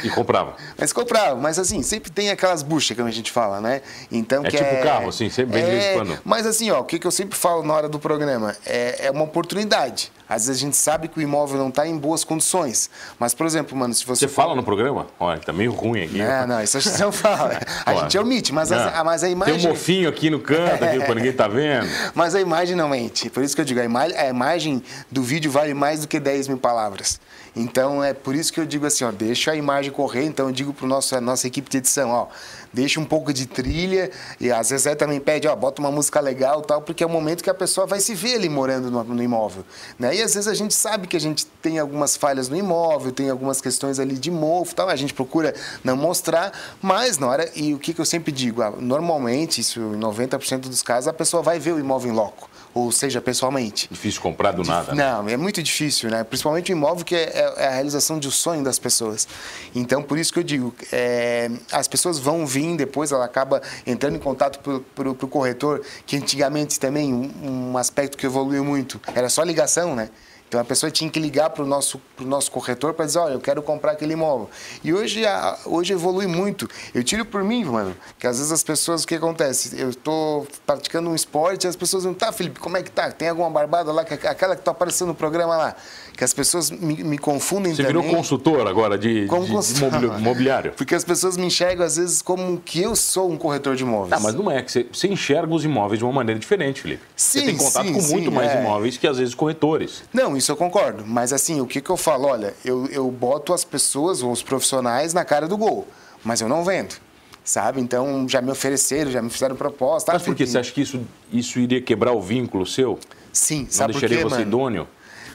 E 0.03 0.09
comprava. 0.09 0.55
mas 0.77 0.91
comprava, 0.91 1.39
mas 1.39 1.57
assim, 1.57 1.81
sempre 1.81 2.11
tem 2.11 2.29
aquelas 2.29 2.61
buchas, 2.61 2.97
como 2.97 3.07
a 3.07 3.11
gente 3.11 3.31
fala, 3.31 3.61
né? 3.61 3.81
Então, 4.11 4.45
é 4.45 4.49
que 4.49 4.57
tipo 4.57 4.69
é... 4.69 4.81
carro, 4.81 5.07
assim, 5.07 5.29
sempre 5.29 5.61
vende 5.61 5.77
é... 5.77 5.93
quando. 5.93 6.19
Mas 6.25 6.45
assim, 6.45 6.69
ó, 6.71 6.81
o 6.81 6.83
que, 6.83 6.99
que 6.99 7.07
eu 7.07 7.11
sempre 7.11 7.37
falo 7.37 7.63
na 7.63 7.73
hora 7.73 7.87
do 7.87 7.99
programa? 7.99 8.53
É, 8.65 9.07
é 9.07 9.11
uma 9.11 9.23
oportunidade. 9.23 10.11
Às 10.31 10.47
vezes 10.47 10.61
a 10.61 10.65
gente 10.65 10.77
sabe 10.77 11.09
que 11.09 11.19
o 11.19 11.21
imóvel 11.21 11.57
não 11.57 11.67
está 11.67 11.85
em 11.85 11.97
boas 11.97 12.23
condições. 12.23 12.89
Mas, 13.19 13.33
por 13.33 13.45
exemplo, 13.45 13.77
mano, 13.77 13.93
se 13.93 14.05
você. 14.05 14.29
Você 14.29 14.33
fala 14.33 14.55
no 14.55 14.63
programa? 14.63 15.07
Olha, 15.19 15.37
tá 15.37 15.51
meio 15.51 15.73
ruim 15.73 16.03
aqui. 16.03 16.19
Não, 16.19 16.47
não, 16.47 16.63
isso 16.63 16.77
a 16.77 16.79
gente 16.79 16.97
não 17.01 17.11
fala. 17.11 17.59
A 17.85 17.95
gente 17.95 18.17
omite, 18.17 18.53
mas 18.53 18.71
a, 18.71 19.03
mas 19.03 19.23
a 19.23 19.29
imagem. 19.29 19.57
Tem 19.57 19.65
um 19.65 19.69
mofinho 19.69 20.07
aqui 20.07 20.29
no 20.29 20.39
canto, 20.39 20.85
aqui, 20.85 20.99
pra 20.99 21.15
ninguém 21.15 21.33
tá 21.33 21.47
vendo. 21.47 21.87
Mas 22.13 22.35
a 22.35 22.41
imagem 22.41 22.75
não 22.75 22.89
mente. 22.89 23.29
Por 23.29 23.43
isso 23.43 23.55
que 23.55 23.61
eu 23.61 23.65
digo, 23.65 23.79
a 23.79 23.83
imagem, 23.83 24.17
a 24.17 24.27
imagem 24.27 24.83
do 25.09 25.23
vídeo 25.23 25.51
vale 25.61 25.73
mais 25.75 26.01
do 26.01 26.07
que 26.07 26.19
10 26.19 26.47
mil 26.47 26.57
palavras. 26.57 27.19
Então 27.55 28.03
é 28.03 28.13
por 28.13 28.33
isso 28.33 28.51
que 28.51 28.59
eu 28.59 28.65
digo 28.65 28.85
assim, 28.85 29.03
ó, 29.03 29.11
deixa 29.11 29.51
a 29.51 29.55
imagem 29.55 29.91
correr. 29.91 30.23
Então 30.23 30.47
eu 30.47 30.51
digo 30.51 30.73
para 30.73 30.87
nossa 30.87 31.21
nossa 31.21 31.45
equipe 31.45 31.69
de 31.69 31.77
edição, 31.77 32.09
ó, 32.09 32.27
deixa 32.73 32.99
um 32.99 33.05
pouco 33.05 33.31
de 33.31 33.45
trilha 33.45 34.09
e 34.39 34.51
às 34.51 34.69
vezes 34.69 34.95
também 34.95 35.19
pede, 35.19 35.47
ó, 35.47 35.55
bota 35.55 35.81
uma 35.81 35.91
música 35.91 36.19
legal, 36.19 36.61
tal, 36.61 36.81
porque 36.81 37.03
é 37.03 37.07
o 37.07 37.09
momento 37.09 37.43
que 37.43 37.49
a 37.49 37.53
pessoa 37.53 37.85
vai 37.85 37.99
se 37.99 38.15
ver 38.15 38.35
ali 38.35 38.49
morando 38.49 38.89
no, 38.89 39.03
no 39.03 39.21
imóvel, 39.21 39.63
né? 39.99 40.15
E 40.15 40.21
às 40.21 40.33
vezes 40.33 40.47
a 40.47 40.53
gente 40.53 40.73
sabe 40.73 41.07
que 41.07 41.17
a 41.17 41.19
gente 41.19 41.45
tem 41.61 41.77
algumas 41.77 42.15
falhas 42.15 42.49
no 42.49 42.55
imóvel, 42.55 43.11
tem 43.11 43.29
algumas 43.29 43.61
questões 43.61 43.99
ali 43.99 44.17
de 44.17 44.31
mofo, 44.31 44.73
tal, 44.73 44.89
a 44.89 44.95
gente 44.95 45.13
procura 45.13 45.53
não 45.83 45.95
mostrar, 45.95 46.51
mas 46.81 47.17
na 47.17 47.27
hora 47.27 47.51
e 47.55 47.73
o 47.73 47.79
que, 47.79 47.93
que 47.93 48.01
eu 48.01 48.05
sempre 48.05 48.31
digo, 48.31 48.61
ah, 48.61 48.71
normalmente 48.79 49.61
isso 49.61 49.79
em 49.79 49.99
90% 49.99 50.61
dos 50.61 50.81
casos 50.81 51.07
a 51.07 51.13
pessoa 51.13 51.43
vai 51.43 51.59
ver 51.59 51.73
o 51.73 51.79
imóvel 51.79 52.11
em 52.11 52.15
loco 52.15 52.50
ou 52.73 52.91
seja, 52.91 53.21
pessoalmente. 53.21 53.87
Difícil 53.89 54.21
comprar 54.21 54.51
do 54.51 54.63
nada. 54.63 54.93
Né? 54.93 55.03
Não, 55.03 55.27
é 55.27 55.37
muito 55.37 55.61
difícil, 55.61 56.09
né? 56.09 56.23
Principalmente 56.23 56.71
o 56.71 56.73
imóvel 56.73 57.03
que 57.03 57.15
é, 57.15 57.23
é, 57.23 57.53
é, 57.57 57.67
a 57.67 57.71
realização 57.71 58.19
de 58.19 58.27
um 58.27 58.31
sonho 58.31 58.63
das 58.63 58.79
pessoas. 58.79 59.27
Então, 59.75 60.01
por 60.01 60.17
isso 60.17 60.31
que 60.31 60.39
eu 60.39 60.43
digo, 60.43 60.73
é, 60.91 61.49
as 61.71 61.87
pessoas 61.87 62.17
vão 62.17 62.45
vir 62.45 62.75
depois, 62.75 63.11
ela 63.11 63.25
acaba 63.25 63.61
entrando 63.85 64.15
em 64.15 64.19
contato 64.19 64.59
para 64.95 65.09
o 65.09 65.15
corretor, 65.15 65.81
que 66.05 66.15
antigamente 66.15 66.79
também 66.79 67.13
um, 67.13 67.71
um 67.71 67.77
aspecto 67.77 68.17
que 68.17 68.25
evoluiu 68.25 68.63
muito 68.63 68.99
era 69.13 69.29
só 69.29 69.43
ligação, 69.43 69.95
né? 69.95 70.09
Então 70.51 70.59
a 70.59 70.65
pessoa 70.65 70.91
tinha 70.91 71.09
que 71.09 71.17
ligar 71.17 71.49
para 71.49 71.63
o 71.63 71.65
nosso, 71.65 71.97
pro 72.13 72.25
nosso 72.25 72.51
corretor 72.51 72.93
para 72.93 73.05
dizer, 73.05 73.19
olha, 73.19 73.35
eu 73.35 73.39
quero 73.39 73.61
comprar 73.61 73.93
aquele 73.93 74.11
imóvel. 74.11 74.49
E 74.83 74.93
hoje, 74.93 75.25
a, 75.25 75.57
hoje 75.65 75.93
evolui 75.93 76.27
muito. 76.27 76.69
Eu 76.93 77.05
tiro 77.05 77.23
por 77.23 77.41
mim, 77.41 77.63
mano, 77.63 77.95
que 78.19 78.27
às 78.27 78.35
vezes 78.37 78.51
as 78.51 78.61
pessoas, 78.61 79.03
o 79.05 79.07
que 79.07 79.15
acontece? 79.15 79.79
Eu 79.79 79.91
estou 79.91 80.45
praticando 80.65 81.09
um 81.09 81.15
esporte 81.15 81.63
e 81.63 81.67
as 81.69 81.77
pessoas 81.77 82.03
não, 82.03 82.13
tá, 82.13 82.33
Felipe, 82.33 82.59
como 82.59 82.75
é 82.75 82.83
que 82.83 82.91
tá? 82.91 83.09
Tem 83.13 83.29
alguma 83.29 83.49
barbada 83.49 83.93
lá, 83.93 84.01
aquela 84.01 84.53
que 84.53 84.61
está 84.61 84.71
aparecendo 84.71 85.07
no 85.07 85.15
programa 85.15 85.55
lá? 85.55 85.75
Que 86.17 86.25
as 86.25 86.33
pessoas 86.33 86.69
me, 86.69 87.01
me 87.01 87.17
confundem 87.17 87.73
Você 87.73 87.83
também. 87.83 88.01
virou 88.01 88.17
consultor 88.17 88.67
agora 88.67 88.97
de, 88.97 89.27
como 89.27 89.45
de, 89.45 89.73
de 89.73 90.21
mobiliário? 90.21 90.73
Porque 90.73 90.93
as 90.93 91.05
pessoas 91.05 91.37
me 91.37 91.45
enxergam 91.45 91.85
às 91.85 91.95
vezes 91.95 92.21
como 92.21 92.59
que 92.59 92.81
eu 92.81 92.93
sou 92.93 93.31
um 93.31 93.37
corretor 93.37 93.77
de 93.77 93.83
imóveis. 93.83 94.11
Ah, 94.11 94.19
mas 94.19 94.35
não 94.35 94.51
é, 94.51 94.61
que 94.61 94.69
você, 94.69 94.85
você 94.91 95.07
enxerga 95.07 95.53
os 95.53 95.63
imóveis 95.63 95.99
de 95.99 96.03
uma 96.03 96.11
maneira 96.11 96.37
diferente, 96.37 96.81
Felipe. 96.81 97.03
Sim, 97.15 97.39
você 97.39 97.45
tem 97.45 97.55
contato 97.55 97.87
sim, 97.87 97.93
com 97.93 98.01
muito 98.01 98.29
sim, 98.29 98.35
mais 98.35 98.51
é. 98.51 98.59
imóveis 98.59 98.97
que 98.97 99.07
às 99.07 99.17
vezes 99.17 99.33
corretores. 99.33 100.03
Não, 100.11 100.40
isso 100.41 100.51
eu 100.51 100.57
concordo. 100.57 101.05
Mas 101.05 101.31
assim, 101.31 101.61
o 101.61 101.67
que, 101.67 101.79
que 101.79 101.89
eu 101.89 101.95
falo? 101.95 102.27
Olha, 102.27 102.53
eu, 102.65 102.87
eu 102.87 103.09
boto 103.09 103.53
as 103.53 103.63
pessoas 103.63 104.21
ou 104.21 104.31
os 104.31 104.43
profissionais 104.43 105.13
na 105.13 105.23
cara 105.23 105.47
do 105.47 105.57
gol, 105.57 105.87
mas 106.23 106.41
eu 106.41 106.49
não 106.49 106.63
vendo. 106.63 106.95
Sabe? 107.43 107.81
Então 107.81 108.27
já 108.27 108.41
me 108.41 108.51
ofereceram, 108.51 109.09
já 109.09 109.21
me 109.21 109.29
fizeram 109.29 109.55
proposta. 109.55 110.11
Mas 110.13 110.21
por 110.21 110.35
que? 110.35 110.45
Você 110.45 110.57
acha 110.57 110.71
que 110.71 110.81
isso, 110.81 111.01
isso 111.31 111.59
iria 111.59 111.81
quebrar 111.81 112.11
o 112.11 112.21
vínculo 112.21 112.65
seu? 112.65 112.99
Sim, 113.31 113.63
não 113.63 113.71
sabe 113.71 113.93
por 113.93 113.99
quê, 113.99 114.07
deixaria 114.07 114.29
você 114.29 114.35
mano? 114.35 114.47
idôneo? 114.47 114.87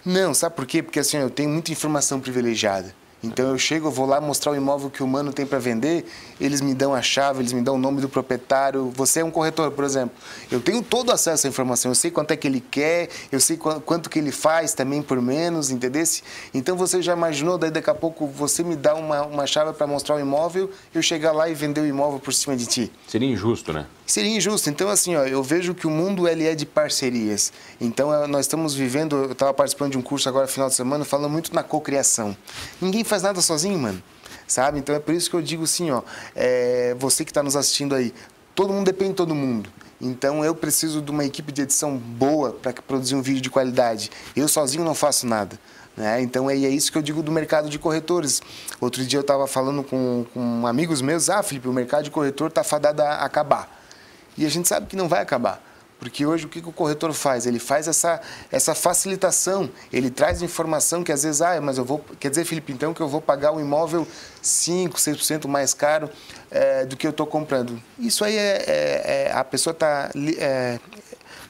Não, 0.05 0.35
sabe 0.35 0.55
por 0.55 0.67
quê? 0.67 0.83
Porque 0.83 1.01
assim, 1.01 1.17
eu 1.17 1.31
tenho 1.31 1.49
muita 1.49 1.73
informação 1.73 2.21
privilegiada. 2.21 2.95
Então 3.23 3.49
eu 3.49 3.59
chego, 3.59 3.89
eu 3.89 3.91
vou 3.91 4.07
lá 4.07 4.21
mostrar 4.21 4.53
o 4.53 4.57
imóvel 4.57 4.91
que 4.91 5.03
o 5.03 5.07
mano 5.07 5.33
tem 5.33 5.47
para 5.47 5.59
vender, 5.59 6.05
eles 6.41 6.61
me 6.61 6.75
dão 6.75 6.95
a 6.95 7.03
chave, 7.03 7.41
eles 7.41 7.53
me 7.53 7.63
dão 7.63 7.75
o 7.75 7.79
nome 7.79 8.01
do 8.01 8.09
proprietário. 8.09 8.91
Você 8.95 9.21
é 9.21 9.25
um 9.25 9.31
corretor, 9.31 9.71
por 9.71 9.85
exemplo. 9.85 10.15
Eu 10.51 10.61
tenho 10.61 10.83
todo 10.83 11.11
acesso 11.11 11.47
à 11.47 11.51
informação, 11.51 11.91
eu 11.91 11.95
sei 11.95 12.11
quanto 12.11 12.31
é 12.31 12.37
que 12.37 12.47
ele 12.47 12.61
quer, 12.61 13.09
eu 13.33 13.41
sei 13.41 13.57
quanto 13.57 14.11
que 14.11 14.19
ele 14.19 14.31
faz 14.31 14.75
também 14.75 15.03
por 15.03 15.21
menos, 15.21 15.71
entendeu? 15.71 15.97
Então 16.53 16.77
você 16.77 17.01
já 17.01 17.15
imaginou, 17.15 17.57
daí 17.57 17.71
daqui 17.71 17.89
a 17.89 17.95
pouco 17.95 18.27
você 18.27 18.63
me 18.63 18.77
dá 18.77 18.95
uma, 18.95 19.23
uma 19.23 19.47
chave 19.47 19.73
para 19.73 19.87
mostrar 19.87 20.17
o 20.17 20.21
imóvel, 20.21 20.71
eu 20.95 21.01
chegar 21.01 21.33
lá 21.33 21.49
e 21.49 21.55
vender 21.55 21.81
o 21.81 21.87
imóvel 21.87 22.21
por 22.21 22.35
cima 22.35 22.55
de 22.55 22.67
ti. 22.67 22.93
Seria 23.09 23.29
injusto, 23.29 23.73
né? 23.73 23.87
Seria 24.07 24.37
injusto. 24.37 24.71
Então, 24.71 24.89
assim, 24.89 25.17
ó, 25.17 25.25
eu 25.25 25.43
vejo 25.43 25.75
que 25.75 25.87
o 25.87 25.91
mundo 25.91 26.29
ele 26.29 26.47
é 26.47 26.55
de 26.55 26.65
parcerias. 26.65 27.53
Então, 27.81 28.15
é, 28.15 28.27
nós 28.29 28.43
estamos 28.43 28.73
vivendo. 28.73 29.17
Eu 29.17 29.33
estava 29.33 29.53
participando 29.53 29.93
de 29.93 29.99
um 29.99 30.03
curso 30.03 30.29
agora, 30.29 30.47
final 30.47 30.69
de 30.69 30.77
semana, 30.77 31.05
falando 31.05 31.31
muito 31.31 31.53
na 31.53 31.65
cocriação. 31.65 32.37
Ninguém 32.81 33.03
faz 33.03 33.23
nada 33.23 33.41
sozinho, 33.41 33.79
mano. 33.79 34.01
Sabe? 34.47 34.79
Então, 34.79 34.95
é 34.95 35.01
por 35.01 35.13
isso 35.13 35.29
que 35.29 35.35
eu 35.35 35.43
digo 35.43 35.65
assim, 35.65 35.91
ó, 35.91 36.03
é, 36.37 36.95
você 36.99 37.25
que 37.25 37.33
está 37.33 37.43
nos 37.43 37.57
assistindo 37.57 37.97
aí, 37.97 38.15
todo 38.55 38.73
mundo 38.73 38.87
depende 38.87 39.11
de 39.11 39.17
todo 39.17 39.35
mundo. 39.35 39.69
Então, 40.01 40.45
eu 40.45 40.55
preciso 40.55 41.03
de 41.03 41.11
uma 41.11 41.25
equipe 41.25 41.51
de 41.51 41.63
edição 41.63 41.97
boa 41.97 42.53
para 42.53 42.73
produzir 42.75 43.17
um 43.17 43.23
vídeo 43.23 43.41
de 43.41 43.51
qualidade. 43.51 44.11
Eu 44.37 44.47
sozinho 44.47 44.85
não 44.85 44.95
faço 44.95 45.27
nada. 45.27 45.59
Né? 45.97 46.21
Então, 46.21 46.49
é, 46.49 46.55
é 46.55 46.69
isso 46.69 46.93
que 46.93 46.99
eu 46.99 47.03
digo 47.03 47.25
do 47.25 47.33
mercado 47.33 47.69
de 47.69 47.79
corretores. 47.79 48.41
Outro 48.81 49.05
dia 49.05 49.19
eu 49.19 49.23
estava 49.23 49.49
falando 49.49 49.83
com, 49.83 50.25
com 50.33 50.65
amigos 50.65 51.03
meus, 51.03 51.29
ah, 51.29 51.43
Felipe, 51.43 51.67
o 51.67 51.73
mercado 51.73 52.05
de 52.05 52.11
corretor 52.11 52.49
está 52.49 52.63
fadado 52.63 53.03
a 53.03 53.25
acabar. 53.25 53.76
E 54.37 54.45
a 54.45 54.49
gente 54.49 54.69
sabe 54.69 54.87
que 54.87 54.97
não 54.97 55.09
vai 55.09 55.23
acabar. 55.23 55.63
Porque 55.99 56.27
hoje 56.27 56.45
o 56.45 56.49
que, 56.49 56.59
o 56.59 56.73
corretor 56.73 57.13
faz? 57.15 57.47
Ele 57.47 57.59
faz 57.59 57.89
essa, 57.89 58.21
essa 58.53 58.75
facilitação, 58.75 59.71
ele 59.91 60.11
traz 60.11 60.43
informação 60.43 61.03
que 61.03 61.11
às 61.11 61.23
vezes, 61.23 61.41
ah, 61.41 61.59
mas 61.61 61.79
eu 61.79 61.85
vou. 61.85 62.05
Quer 62.21 62.29
dizer, 62.29 62.45
Felipe, 62.45 62.71
então 62.71 62.93
que 62.93 63.01
eu 63.01 63.09
vou 63.09 63.21
pagar 63.21 63.53
um 63.53 63.61
imóvel 63.61 64.07
5, 64.43 64.99
6% 64.99 65.49
mais 65.49 65.73
caro 65.73 66.11
é, 66.51 66.85
do 66.85 66.97
que 66.97 67.07
eu 67.07 67.13
estou 67.13 67.27
comprando. 67.27 67.81
Isso 67.99 68.25
aí 68.25 68.37
é, 68.37 68.65
é, 68.67 69.27
é 69.29 69.33
a 69.33 69.43
pessoa 69.43 69.73
está 69.73 70.11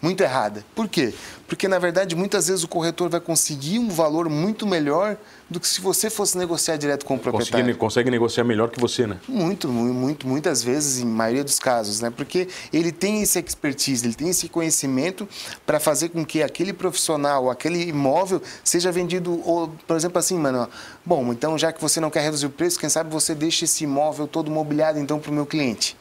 muito 0.06 0.22
errada. 0.22 0.64
Por 0.72 0.86
quê? 0.88 1.12
Porque, 1.48 1.66
na 1.66 1.80
verdade, 1.80 2.14
muitas 2.14 2.46
vezes 2.46 2.62
o 2.62 2.68
corretor 2.68 3.08
vai 3.08 3.20
conseguir 3.20 3.80
um 3.80 3.88
valor 3.88 4.28
muito 4.28 4.64
melhor 4.66 5.16
do 5.50 5.58
que 5.58 5.66
se 5.66 5.80
você 5.80 6.08
fosse 6.08 6.38
negociar 6.38 6.76
direto 6.76 7.04
com 7.04 7.16
o 7.16 7.18
proprietário. 7.18 7.64
Consegue, 7.64 7.78
consegue 7.78 8.10
negociar 8.10 8.44
melhor 8.44 8.70
que 8.70 8.80
você, 8.80 9.04
né? 9.06 9.18
Muito, 9.28 9.68
muito, 9.68 10.28
muitas 10.28 10.62
vezes, 10.62 11.02
em 11.02 11.06
maioria 11.06 11.42
dos 11.42 11.58
casos, 11.58 12.00
né? 12.00 12.10
Porque 12.10 12.48
ele 12.72 12.92
tem 12.92 13.20
esse 13.22 13.38
expertise, 13.38 14.06
ele 14.06 14.14
tem 14.14 14.28
esse 14.28 14.48
conhecimento 14.48 15.28
para 15.64 15.80
fazer 15.80 16.10
com 16.10 16.24
que 16.24 16.40
aquele 16.42 16.72
profissional, 16.72 17.50
aquele 17.50 17.88
imóvel 17.88 18.40
seja 18.62 18.92
vendido, 18.92 19.40
ou, 19.44 19.68
por 19.86 19.96
exemplo, 19.96 20.18
assim, 20.18 20.38
mano, 20.38 20.68
bom, 21.04 21.32
então 21.32 21.58
já 21.58 21.72
que 21.72 21.80
você 21.80 22.00
não 22.00 22.10
quer 22.10 22.22
reduzir 22.22 22.46
o 22.46 22.50
preço, 22.50 22.78
quem 22.78 22.88
sabe 22.88 23.10
você 23.10 23.34
deixa 23.34 23.64
esse 23.64 23.84
imóvel 23.84 24.26
todo 24.28 24.50
mobiliado 24.50 24.98
então 24.98 25.18
para 25.18 25.30
o 25.30 25.34
meu 25.34 25.46
cliente 25.46 25.96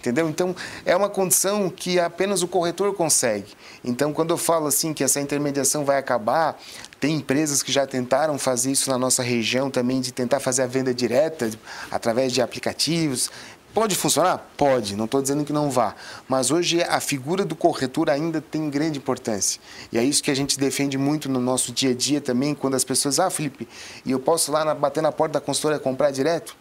entendeu? 0.00 0.28
Então, 0.28 0.56
é 0.84 0.96
uma 0.96 1.08
condição 1.08 1.68
que 1.70 2.00
apenas 2.00 2.42
o 2.42 2.48
corretor 2.48 2.94
consegue. 2.94 3.52
Então, 3.84 4.12
quando 4.12 4.30
eu 4.30 4.38
falo 4.38 4.66
assim 4.66 4.92
que 4.92 5.04
essa 5.04 5.20
intermediação 5.20 5.84
vai 5.84 5.98
acabar, 5.98 6.58
tem 6.98 7.16
empresas 7.16 7.62
que 7.62 7.70
já 7.70 7.86
tentaram 7.86 8.38
fazer 8.38 8.72
isso 8.72 8.90
na 8.90 8.98
nossa 8.98 9.22
região 9.22 9.70
também, 9.70 10.00
de 10.00 10.10
tentar 10.10 10.40
fazer 10.40 10.62
a 10.62 10.66
venda 10.66 10.92
direta 10.92 11.50
através 11.90 12.32
de 12.32 12.40
aplicativos. 12.40 13.30
Pode 13.72 13.94
funcionar? 13.94 14.50
Pode, 14.56 14.96
não 14.96 15.04
estou 15.04 15.22
dizendo 15.22 15.44
que 15.44 15.52
não 15.52 15.70
vá. 15.70 15.94
Mas 16.26 16.50
hoje 16.50 16.82
a 16.82 16.98
figura 16.98 17.44
do 17.44 17.54
corretor 17.54 18.10
ainda 18.10 18.40
tem 18.40 18.68
grande 18.68 18.98
importância. 18.98 19.60
E 19.92 19.98
é 19.98 20.02
isso 20.02 20.22
que 20.22 20.30
a 20.30 20.34
gente 20.34 20.58
defende 20.58 20.98
muito 20.98 21.28
no 21.28 21.38
nosso 21.38 21.70
dia 21.72 21.90
a 21.90 21.94
dia 21.94 22.20
também, 22.20 22.52
quando 22.52 22.74
as 22.74 22.82
pessoas, 22.82 23.20
ah, 23.20 23.30
Felipe, 23.30 23.68
e 24.04 24.10
eu 24.10 24.18
posso 24.18 24.50
lá 24.50 24.64
na, 24.64 24.74
bater 24.74 25.02
na 25.02 25.12
porta 25.12 25.34
da 25.34 25.40
consultora 25.40 25.78
comprar 25.78 26.10
direto? 26.10 26.56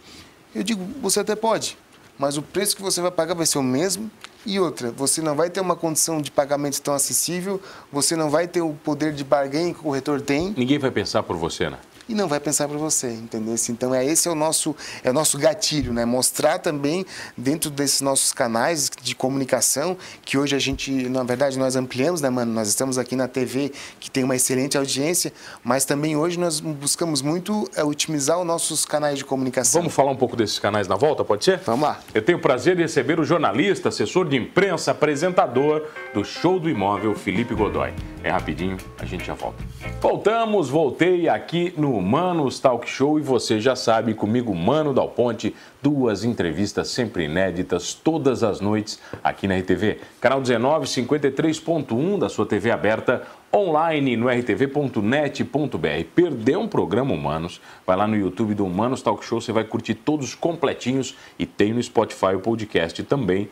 Eu 0.53 0.61
digo, 0.61 0.83
você 1.01 1.21
até 1.21 1.35
pode, 1.35 1.77
mas 2.19 2.37
o 2.37 2.41
preço 2.41 2.75
que 2.75 2.81
você 2.81 3.01
vai 3.01 3.09
pagar 3.09 3.33
vai 3.33 3.45
ser 3.45 3.57
o 3.57 3.63
mesmo. 3.63 4.11
E 4.45 4.59
outra, 4.59 4.91
você 4.91 5.21
não 5.21 5.35
vai 5.35 5.49
ter 5.49 5.59
uma 5.59 5.75
condição 5.75 6.21
de 6.21 6.31
pagamento 6.31 6.81
tão 6.81 6.93
acessível, 6.93 7.61
você 7.91 8.15
não 8.15 8.29
vai 8.29 8.47
ter 8.47 8.61
o 8.61 8.73
poder 8.73 9.13
de 9.13 9.23
barganha 9.23 9.73
que 9.73 9.79
o 9.79 9.83
corretor 9.83 10.21
tem. 10.21 10.53
Ninguém 10.55 10.77
vai 10.77 10.91
pensar 10.91 11.23
por 11.23 11.35
você, 11.35 11.69
né? 11.69 11.77
E 12.09 12.15
não 12.15 12.27
vai 12.27 12.39
pensar 12.39 12.67
para 12.67 12.77
você, 12.77 13.11
entendeu? 13.11 13.55
Então 13.69 13.93
é 13.93 14.03
esse 14.03 14.27
é 14.27 14.31
o 14.31 14.35
nosso 14.35 14.75
é 15.03 15.11
o 15.11 15.13
nosso 15.13 15.37
gatilho, 15.37 15.93
né? 15.93 16.05
Mostrar 16.05 16.57
também 16.57 17.05
dentro 17.37 17.69
desses 17.69 18.01
nossos 18.01 18.33
canais 18.33 18.89
de 19.01 19.15
comunicação 19.15 19.95
que 20.25 20.37
hoje 20.37 20.55
a 20.55 20.59
gente, 20.59 21.07
na 21.07 21.23
verdade, 21.23 21.59
nós 21.59 21.75
ampliamos, 21.75 22.19
né, 22.19 22.29
mano? 22.29 22.51
Nós 22.51 22.67
estamos 22.67 22.97
aqui 22.97 23.15
na 23.15 23.27
TV 23.27 23.71
que 23.99 24.09
tem 24.09 24.23
uma 24.23 24.35
excelente 24.35 24.75
audiência, 24.75 25.31
mas 25.63 25.85
também 25.85 26.17
hoje 26.17 26.39
nós 26.39 26.59
buscamos 26.59 27.21
muito 27.21 27.69
é, 27.75 27.83
otimizar 27.83 28.39
os 28.39 28.45
nossos 28.45 28.85
canais 28.85 29.19
de 29.19 29.23
comunicação. 29.23 29.81
Vamos 29.81 29.93
falar 29.93 30.11
um 30.11 30.15
pouco 30.15 30.35
desses 30.35 30.57
canais 30.57 30.87
na 30.87 30.95
volta, 30.95 31.23
pode 31.23 31.45
ser? 31.45 31.59
Vamos 31.59 31.87
lá. 31.87 31.99
Eu 32.13 32.23
tenho 32.23 32.39
o 32.39 32.41
prazer 32.41 32.75
de 32.75 32.81
receber 32.81 33.19
o 33.19 33.23
jornalista, 33.23 33.89
assessor 33.89 34.27
de 34.27 34.35
imprensa, 34.35 34.91
apresentador 34.91 35.85
do 36.11 36.25
Show 36.25 36.59
do 36.59 36.67
Imóvel, 36.67 37.13
Felipe 37.13 37.53
Godoy. 37.53 37.93
É 38.23 38.31
rapidinho, 38.31 38.77
a 38.97 39.05
gente 39.05 39.25
já 39.25 39.35
volta. 39.35 39.63
Voltamos, 40.01 40.69
voltei 40.69 41.29
aqui 41.29 41.73
no 41.77 41.98
Manos 42.01 42.59
Talk 42.59 42.89
Show 42.89 43.19
e 43.19 43.21
você 43.21 43.59
já 43.59 43.75
sabe, 43.75 44.13
comigo, 44.13 44.53
Mano 44.55 44.93
Dal 44.93 45.09
Ponte, 45.09 45.55
duas 45.81 46.23
entrevistas 46.23 46.89
sempre 46.89 47.25
inéditas 47.25 47.93
todas 47.93 48.43
as 48.43 48.59
noites 48.59 48.99
aqui 49.23 49.47
na 49.47 49.57
RTV. 49.57 49.99
Canal 50.19 50.41
19, 50.41 50.85
53.1 50.85 52.19
da 52.19 52.29
sua 52.29 52.45
TV 52.45 52.71
aberta, 52.71 53.23
online 53.53 54.15
no 54.17 54.27
rtv.net.br. 54.29 56.05
Perdeu 56.15 56.59
um 56.59 56.67
programa 56.67 57.13
Humanos? 57.13 57.61
Vai 57.85 57.97
lá 57.97 58.07
no 58.07 58.15
YouTube 58.15 58.53
do 58.53 58.65
Humanos 58.65 59.01
Talk 59.01 59.23
Show, 59.25 59.41
você 59.41 59.51
vai 59.51 59.63
curtir 59.63 59.95
todos 59.95 60.35
completinhos 60.35 61.15
e 61.37 61.45
tem 61.45 61.73
no 61.73 61.81
Spotify 61.81 62.35
o 62.35 62.39
podcast 62.39 63.03
também. 63.03 63.49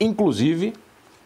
Inclusive, 0.00 0.72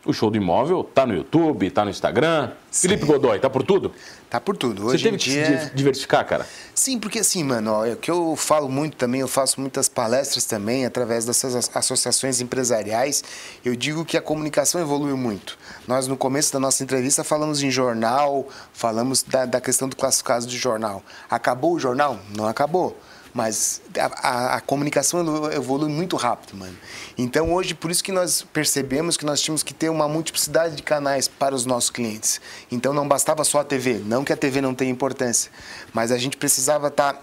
o 0.04 0.12
show 0.12 0.30
do 0.30 0.37
imóvel 0.37 0.84
tá 0.84 1.06
no 1.06 1.14
YouTube, 1.14 1.70
tá 1.70 1.84
no 1.84 1.90
Instagram. 1.90 2.50
Sim. 2.70 2.88
Felipe 2.88 3.06
Godoy, 3.06 3.38
tá 3.38 3.49
por 3.49 3.62
tudo? 3.62 3.92
Tá 4.28 4.40
por 4.40 4.56
tudo. 4.56 4.87
Hoje 4.87 4.99
Você 4.99 5.04
teve 5.04 5.16
dia... 5.16 5.44
que 5.44 5.64
se 5.64 5.75
diversificar, 5.75 6.26
cara? 6.26 6.46
Sim, 6.75 6.99
porque 6.99 7.20
assim, 7.20 7.44
mano, 7.44 7.73
ó, 7.73 7.87
é 7.87 7.94
que 7.94 8.11
eu 8.11 8.34
falo 8.37 8.68
muito 8.68 8.96
também, 8.96 9.20
eu 9.20 9.28
faço 9.28 9.61
muitas 9.61 9.88
palestras 9.88 10.44
também 10.44 10.84
através 10.84 11.25
dessas 11.25 11.70
associações 11.75 12.40
empresariais. 12.40 13.23
Eu 13.64 13.76
digo 13.76 14.04
que 14.04 14.16
a 14.16 14.23
comunicação 14.23 14.80
evoluiu 14.80 15.16
muito. 15.16 15.56
Nós, 15.87 16.08
no 16.08 16.16
começo 16.16 16.52
da 16.52 16.58
nossa 16.58 16.82
entrevista, 16.82 17.23
falamos 17.23 17.62
em 17.62 17.70
jornal, 17.70 18.46
falamos 18.73 19.23
da, 19.23 19.46
da 19.46 19.61
questão 19.61 19.88
do 19.88 19.96
classificado 19.96 20.46
de 20.46 20.56
jornal. 20.58 21.02
Acabou 21.30 21.75
o 21.75 21.78
jornal? 21.78 22.18
Não 22.37 22.46
acabou 22.46 22.96
mas 23.34 23.82
a, 23.98 24.28
a, 24.28 24.54
a, 24.56 24.60
comunicação 24.60 25.50
evolui 25.50 25.90
muito 25.90 26.14
rápido, 26.14 26.56
mano. 26.56 26.76
Então 27.18 27.52
hoje, 27.52 27.74
por 27.74 27.90
isso 27.90 28.02
que 28.02 28.12
nós 28.12 28.42
percebemos 28.52 29.16
que 29.16 29.26
nós 29.26 29.40
tínhamos 29.40 29.64
que 29.64 29.74
ter 29.74 29.88
uma 29.88 30.08
multiplicidade 30.08 30.76
de 30.76 30.82
canais 30.82 31.26
para 31.26 31.52
os 31.52 31.66
nossos 31.66 31.90
clientes. 31.90 32.40
Então 32.70 32.94
não 32.94 33.08
bastava 33.08 33.42
só 33.42 33.58
a 33.58 33.64
TV, 33.64 34.00
não 34.06 34.24
que 34.24 34.32
a 34.32 34.36
TV 34.36 34.60
não 34.60 34.72
tenha 34.72 34.90
importância, 34.90 35.50
mas 35.92 36.12
a 36.12 36.16
gente 36.16 36.36
precisava 36.36 36.86
estar 36.86 37.14
tá 37.14 37.20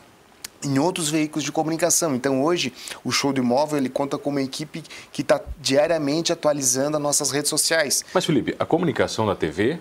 em 0.63 0.77
outros 0.77 1.09
veículos 1.09 1.45
de 1.45 1.51
comunicação. 1.51 2.13
Então 2.13 2.43
hoje 2.43 2.73
o 3.05 3.11
Show 3.11 3.31
do 3.31 3.39
Imóvel 3.39 3.77
ele 3.77 3.89
conta 3.89 4.17
com 4.17 4.29
uma 4.29 4.41
equipe 4.41 4.83
que 5.13 5.21
está 5.21 5.39
diariamente 5.59 6.33
atualizando 6.33 6.97
as 6.97 7.03
nossas 7.03 7.31
redes 7.31 7.49
sociais. 7.49 8.03
Mas 8.13 8.25
Felipe, 8.25 8.53
a 8.59 8.65
comunicação 8.65 9.25
da 9.25 9.35
TV 9.35 9.79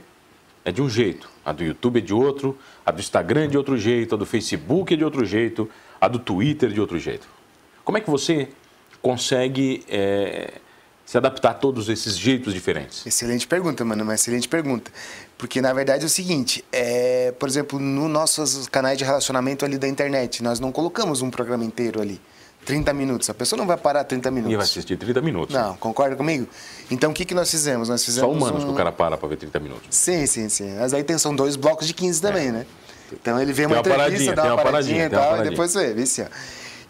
é 0.64 0.70
de 0.70 0.80
um 0.80 0.88
jeito, 0.88 1.28
a 1.44 1.52
do 1.52 1.64
YouTube 1.64 1.99
é 1.99 2.02
de 2.02 2.14
outro, 2.14 2.56
a 2.84 2.92
do 2.92 3.00
Instagram 3.00 3.44
é 3.44 3.46
de 3.49 3.56
outro 3.56 3.76
jeito, 3.76 4.14
a 4.14 4.18
do 4.18 4.26
Facebook 4.26 4.92
é 4.92 4.96
de 4.96 5.04
outro 5.04 5.25
jeito, 5.25 5.68
a 6.00 6.09
do 6.09 6.19
Twitter 6.19 6.71
de 6.71 6.80
outro 6.80 6.99
jeito. 6.99 7.28
Como 7.85 7.99
é 7.99 8.00
que 8.00 8.11
você 8.11 8.49
consegue 9.02 9.85
é, 9.88 10.54
se 11.04 11.16
adaptar 11.16 11.50
a 11.50 11.54
todos 11.54 11.88
esses 11.88 12.16
jeitos 12.16 12.54
diferentes? 12.54 13.04
Excelente 13.07 13.47
pergunta, 13.47 13.85
mano, 13.85 14.02
uma 14.02 14.14
excelente 14.14 14.49
pergunta. 14.49 14.90
Porque, 15.37 15.61
na 15.61 15.73
verdade, 15.73 16.04
é 16.04 16.07
o 16.07 16.11
seguinte, 16.11 16.64
é, 16.71 17.33
por 17.38 17.49
exemplo, 17.49 17.78
nos 17.78 18.11
nossos 18.11 18.69
canais 18.69 18.97
de 18.99 19.04
relacionamento 19.04 19.64
ali 19.64 19.78
da 19.78 19.88
internet, 19.88 20.42
nós 20.42 20.61
não 20.61 20.71
colocamos 20.71 21.23
um 21.23 21.30
programa 21.30 21.64
inteiro 21.64 22.00
ali. 22.00 22.21
30 22.64 22.92
minutos. 22.92 23.30
A 23.30 23.35
pessoa 23.35 23.59
não 23.59 23.66
vai 23.66 23.76
parar 23.76 24.04
30 24.04 24.30
minutos. 24.30 24.52
E 24.52 24.57
vai 24.57 24.64
assistir 24.64 24.97
30 24.97 25.23
minutos. 25.23 25.54
Não, 25.54 25.76
concorda 25.76 26.14
comigo? 26.14 26.47
Então, 26.90 27.11
o 27.11 27.14
que, 27.14 27.25
que 27.25 27.35
nós 27.35 27.50
fizemos? 27.50 27.88
Nós 27.88 28.04
fizemos 28.04 28.30
Só 28.30 28.37
humanos 28.37 28.64
um... 28.64 28.66
que 28.66 28.73
o 28.73 28.76
cara 28.76 28.92
para 28.92 29.16
para 29.16 29.28
ver 29.28 29.37
30 29.37 29.59
minutos. 29.61 29.87
Sim, 29.90 30.26
sim, 30.26 30.49
sim. 30.49 30.76
Mas 30.78 30.92
aí 30.92 31.02
tem, 31.02 31.16
são 31.16 31.35
dois 31.35 31.57
blocos 31.57 31.87
de 31.87 31.95
15 31.95 32.21
também, 32.21 32.49
é. 32.49 32.52
né? 32.52 32.66
Então 33.12 33.40
ele 33.40 33.52
vê 33.52 33.67
uma, 33.67 33.76
uma 33.76 33.81
entrevista, 33.81 34.35
dá 34.35 34.45
uma, 34.45 34.55
uma 34.55 34.62
paradinha, 34.62 35.11
paradinha 35.11 35.35
e 35.35 35.37
tal, 35.37 35.47
e 35.47 35.49
depois 35.50 35.76
assim, 35.76 36.23
ó. 36.23 36.26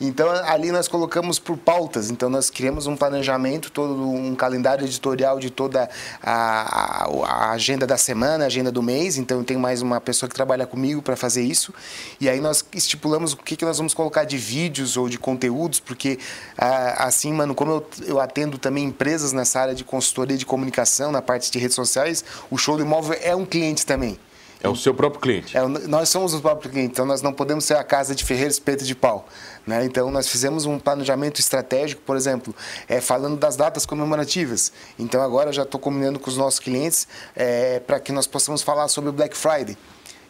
Então 0.00 0.30
ali 0.30 0.72
nós 0.72 0.88
colocamos 0.88 1.38
por 1.38 1.58
pautas, 1.58 2.10
então 2.10 2.30
nós 2.30 2.48
criamos 2.48 2.86
um 2.86 2.96
planejamento, 2.96 3.70
todo 3.70 4.08
um 4.08 4.34
calendário 4.34 4.86
editorial 4.86 5.38
de 5.38 5.50
toda 5.50 5.90
a, 6.22 7.06
a, 7.06 7.50
agenda 7.50 7.86
da 7.86 7.98
semana, 7.98 8.44
a 8.44 8.46
agenda 8.46 8.72
do 8.72 8.82
mês. 8.82 9.18
Então 9.18 9.44
tenho 9.44 9.60
mais 9.60 9.82
uma 9.82 10.00
pessoa 10.00 10.26
que 10.26 10.34
trabalha 10.34 10.66
comigo 10.66 11.02
para 11.02 11.16
fazer 11.16 11.42
isso. 11.42 11.74
E 12.18 12.30
aí 12.30 12.40
nós 12.40 12.64
estipulamos 12.72 13.34
o 13.34 13.36
que, 13.36 13.54
que 13.54 13.64
nós 13.64 13.76
vamos 13.76 13.92
colocar 13.92 14.24
de 14.24 14.38
vídeos 14.38 14.96
ou 14.96 15.06
de 15.06 15.18
conteúdos, 15.18 15.80
porque 15.80 16.18
assim, 16.56 17.30
mano, 17.34 17.54
como 17.54 17.70
eu, 17.72 17.86
eu 18.06 18.20
atendo 18.20 18.56
também 18.56 18.84
empresas 18.84 19.34
nessa 19.34 19.60
área 19.60 19.74
de 19.74 19.84
consultoria 19.84 20.38
de 20.38 20.46
comunicação, 20.46 21.12
na 21.12 21.20
parte 21.20 21.50
de 21.50 21.58
redes 21.58 21.74
sociais, 21.74 22.24
o 22.50 22.56
show 22.56 22.78
do 22.78 22.82
imóvel 22.82 23.18
é 23.22 23.36
um 23.36 23.44
cliente 23.44 23.84
também. 23.84 24.18
É 24.62 24.68
o 24.68 24.76
seu 24.76 24.92
próprio 24.92 25.20
cliente. 25.20 25.56
É, 25.56 25.66
nós 25.66 26.08
somos 26.10 26.34
o 26.34 26.40
próprio 26.40 26.70
cliente, 26.70 26.92
então 26.92 27.06
nós 27.06 27.22
não 27.22 27.32
podemos 27.32 27.64
ser 27.64 27.74
a 27.74 27.84
casa 27.84 28.14
de 28.14 28.24
ferreiro 28.24 28.50
espeto 28.50 28.84
de 28.84 28.94
pau. 28.94 29.26
Né? 29.66 29.84
Então 29.84 30.10
nós 30.10 30.28
fizemos 30.28 30.66
um 30.66 30.78
planejamento 30.78 31.40
estratégico, 31.40 32.02
por 32.02 32.16
exemplo, 32.16 32.54
é, 32.86 33.00
falando 33.00 33.38
das 33.38 33.56
datas 33.56 33.86
comemorativas. 33.86 34.72
Então 34.98 35.22
agora 35.22 35.52
já 35.52 35.62
estou 35.62 35.80
combinando 35.80 36.18
com 36.18 36.28
os 36.28 36.36
nossos 36.36 36.60
clientes 36.60 37.08
é, 37.34 37.80
para 37.80 37.98
que 37.98 38.12
nós 38.12 38.26
possamos 38.26 38.62
falar 38.62 38.88
sobre 38.88 39.08
o 39.08 39.12
Black 39.12 39.36
Friday. 39.36 39.76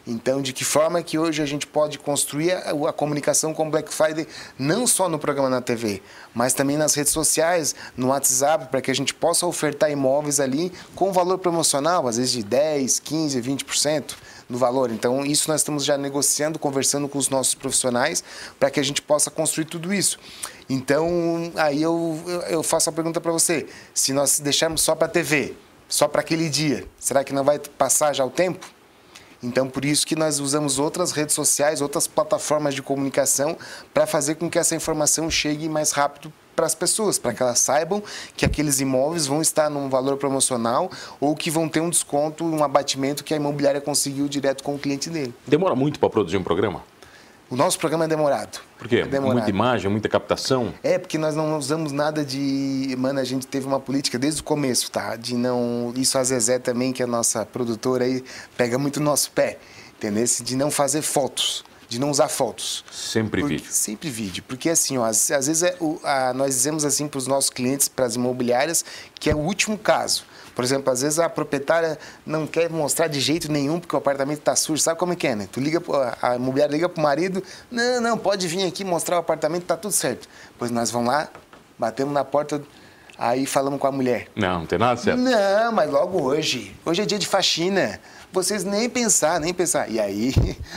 Então, 0.05 0.41
de 0.41 0.51
que 0.51 0.65
forma 0.65 1.03
que 1.03 1.17
hoje 1.17 1.41
a 1.41 1.45
gente 1.45 1.67
pode 1.67 1.99
construir 1.99 2.53
a, 2.53 2.71
a, 2.71 2.93
comunicação 2.93 3.53
com 3.53 3.69
Black 3.69 3.93
Friday, 3.93 4.27
não 4.57 4.87
só 4.87 5.07
no 5.07 5.19
programa 5.19 5.49
na 5.49 5.61
TV, 5.61 6.01
mas 6.33 6.53
também 6.53 6.75
nas 6.75 6.95
redes 6.95 7.13
sociais, 7.13 7.75
no 7.95 8.07
WhatsApp, 8.07 8.67
para 8.67 8.81
que 8.81 8.89
a 8.89 8.95
gente 8.95 9.13
possa 9.13 9.45
ofertar 9.45 9.91
imóveis 9.91 10.39
ali 10.39 10.71
com 10.95 11.13
valor 11.13 11.37
promocional, 11.37 12.07
às 12.07 12.17
vezes 12.17 12.31
de 12.31 12.43
10, 12.43 12.99
15, 12.99 13.41
20% 13.41 14.15
do 14.49 14.57
valor. 14.57 14.91
Então, 14.91 15.23
isso 15.23 15.49
nós 15.49 15.61
estamos 15.61 15.85
já 15.85 15.97
negociando, 15.97 16.57
conversando 16.57 17.07
com 17.07 17.19
os 17.19 17.29
nossos 17.29 17.53
profissionais, 17.53 18.23
para 18.59 18.71
que 18.71 18.79
a 18.79 18.83
gente 18.83 19.01
possa 19.01 19.29
construir 19.29 19.65
tudo 19.65 19.93
isso. 19.93 20.19
Então, 20.67 21.51
aí 21.55 21.81
eu, 21.81 22.19
eu 22.49 22.63
faço 22.63 22.89
a 22.89 22.93
pergunta 22.93 23.21
para 23.21 23.31
você: 23.31 23.67
se 23.93 24.13
nós 24.13 24.39
deixarmos 24.39 24.81
só 24.81 24.95
para 24.95 25.05
a 25.05 25.09
TV, 25.09 25.53
só 25.87 26.07
para 26.07 26.21
aquele 26.21 26.49
dia, 26.49 26.87
será 26.99 27.23
que 27.23 27.33
não 27.33 27.43
vai 27.43 27.59
passar 27.59 28.13
já 28.13 28.25
o 28.25 28.29
tempo? 28.29 28.80
Então, 29.43 29.67
por 29.67 29.83
isso 29.83 30.05
que 30.05 30.15
nós 30.15 30.39
usamos 30.39 30.77
outras 30.77 31.11
redes 31.11 31.33
sociais, 31.33 31.81
outras 31.81 32.07
plataformas 32.07 32.75
de 32.75 32.81
comunicação 32.81 33.57
para 33.93 34.05
fazer 34.05 34.35
com 34.35 34.49
que 34.49 34.59
essa 34.59 34.75
informação 34.75 35.29
chegue 35.29 35.67
mais 35.67 35.91
rápido 35.91 36.31
para 36.55 36.65
as 36.65 36.75
pessoas, 36.75 37.17
para 37.17 37.33
que 37.33 37.41
elas 37.41 37.59
saibam 37.59 38.03
que 38.35 38.45
aqueles 38.45 38.79
imóveis 38.79 39.25
vão 39.25 39.41
estar 39.41 39.69
num 39.69 39.89
valor 39.89 40.17
promocional 40.17 40.91
ou 41.19 41.35
que 41.35 41.49
vão 41.49 41.67
ter 41.67 41.79
um 41.79 41.89
desconto, 41.89 42.45
um 42.45 42.63
abatimento 42.63 43.23
que 43.23 43.33
a 43.33 43.37
imobiliária 43.37 43.81
conseguiu 43.81 44.27
direto 44.27 44.63
com 44.63 44.75
o 44.75 44.79
cliente 44.79 45.09
dele. 45.09 45.33
Demora 45.47 45.75
muito 45.75 45.99
para 45.99 46.09
produzir 46.09 46.37
um 46.37 46.43
programa? 46.43 46.83
O 47.51 47.55
nosso 47.57 47.77
programa 47.77 48.05
é 48.05 48.07
demorado. 48.07 48.61
Por 48.79 48.87
quê? 48.87 48.99
É 48.99 49.05
demorado. 49.05 49.33
Muita 49.33 49.49
imagem, 49.49 49.91
muita 49.91 50.07
captação? 50.07 50.73
É, 50.81 50.97
porque 50.97 51.17
nós 51.17 51.35
não 51.35 51.57
usamos 51.57 51.91
nada 51.91 52.23
de. 52.23 52.95
Mano, 52.97 53.19
a 53.19 53.25
gente 53.25 53.45
teve 53.45 53.67
uma 53.67 53.77
política 53.77 54.17
desde 54.17 54.39
o 54.39 54.43
começo, 54.45 54.89
tá? 54.89 55.17
De 55.17 55.35
não. 55.35 55.91
Isso 55.97 56.17
a 56.17 56.23
Zezé 56.23 56.59
também, 56.59 56.93
que 56.93 57.01
é 57.01 57.05
a 57.05 57.07
nossa 57.07 57.45
produtora 57.45 58.05
aí, 58.05 58.23
pega 58.55 58.77
muito 58.77 59.01
no 59.01 59.07
nosso 59.07 59.31
pé, 59.31 59.59
entendeu? 59.97 60.23
De 60.41 60.55
não 60.55 60.71
fazer 60.71 61.01
fotos 61.01 61.65
de 61.91 61.99
não 61.99 62.09
usar 62.09 62.29
fotos. 62.29 62.85
Sempre 62.89 63.41
porque, 63.41 63.57
vídeo. 63.57 63.69
Sempre 63.69 64.09
vídeo. 64.09 64.43
Porque 64.47 64.69
assim, 64.69 64.97
ó, 64.97 65.03
às, 65.03 65.29
às 65.29 65.47
vezes 65.47 65.61
é 65.61 65.75
o, 65.77 65.99
a, 66.05 66.33
nós 66.33 66.55
dizemos 66.55 66.85
assim 66.85 67.05
para 67.05 67.17
os 67.17 67.27
nossos 67.27 67.49
clientes, 67.49 67.89
para 67.89 68.05
as 68.05 68.15
imobiliárias, 68.15 68.85
que 69.19 69.29
é 69.29 69.35
o 69.35 69.39
último 69.39 69.77
caso. 69.77 70.23
Por 70.55 70.63
exemplo, 70.63 70.89
às 70.89 71.01
vezes 71.01 71.19
a 71.19 71.27
proprietária 71.27 71.99
não 72.25 72.47
quer 72.47 72.69
mostrar 72.69 73.07
de 73.07 73.19
jeito 73.19 73.51
nenhum 73.51 73.77
porque 73.77 73.93
o 73.93 73.99
apartamento 73.99 74.39
está 74.39 74.55
sujo. 74.55 74.81
Sabe 74.81 74.97
como 74.97 75.11
é 75.11 75.17
que 75.17 75.27
é, 75.27 75.35
né? 75.35 75.49
Tu 75.51 75.59
liga, 75.59 75.83
a 76.21 76.37
imobiliária 76.37 76.71
liga 76.71 76.87
pro 76.87 77.03
marido, 77.03 77.43
não, 77.69 77.99
não, 77.99 78.17
pode 78.17 78.47
vir 78.47 78.65
aqui 78.65 78.85
mostrar 78.85 79.17
o 79.17 79.19
apartamento, 79.19 79.65
tá 79.65 79.75
tudo 79.75 79.91
certo. 79.91 80.29
Pois 80.57 80.71
nós 80.71 80.91
vamos 80.91 81.09
lá, 81.09 81.29
batemos 81.77 82.13
na 82.13 82.23
porta, 82.23 82.61
aí 83.21 83.45
falamos 83.45 83.79
com 83.79 83.87
a 83.87 83.91
mulher. 83.91 84.27
Não, 84.35 84.59
não 84.59 84.65
tem 84.65 84.79
nada 84.79 84.99
certo. 84.99 85.19
Não, 85.19 85.71
mas 85.71 85.89
logo 85.89 86.21
hoje. 86.21 86.75
Hoje 86.83 87.03
é 87.03 87.05
dia 87.05 87.19
de 87.19 87.27
faxina 87.27 87.99
vocês 88.31 88.63
nem 88.63 88.89
pensar, 88.89 89.39
nem 89.39 89.53
pensar. 89.53 89.89
E 89.89 89.99
aí. 89.99 90.33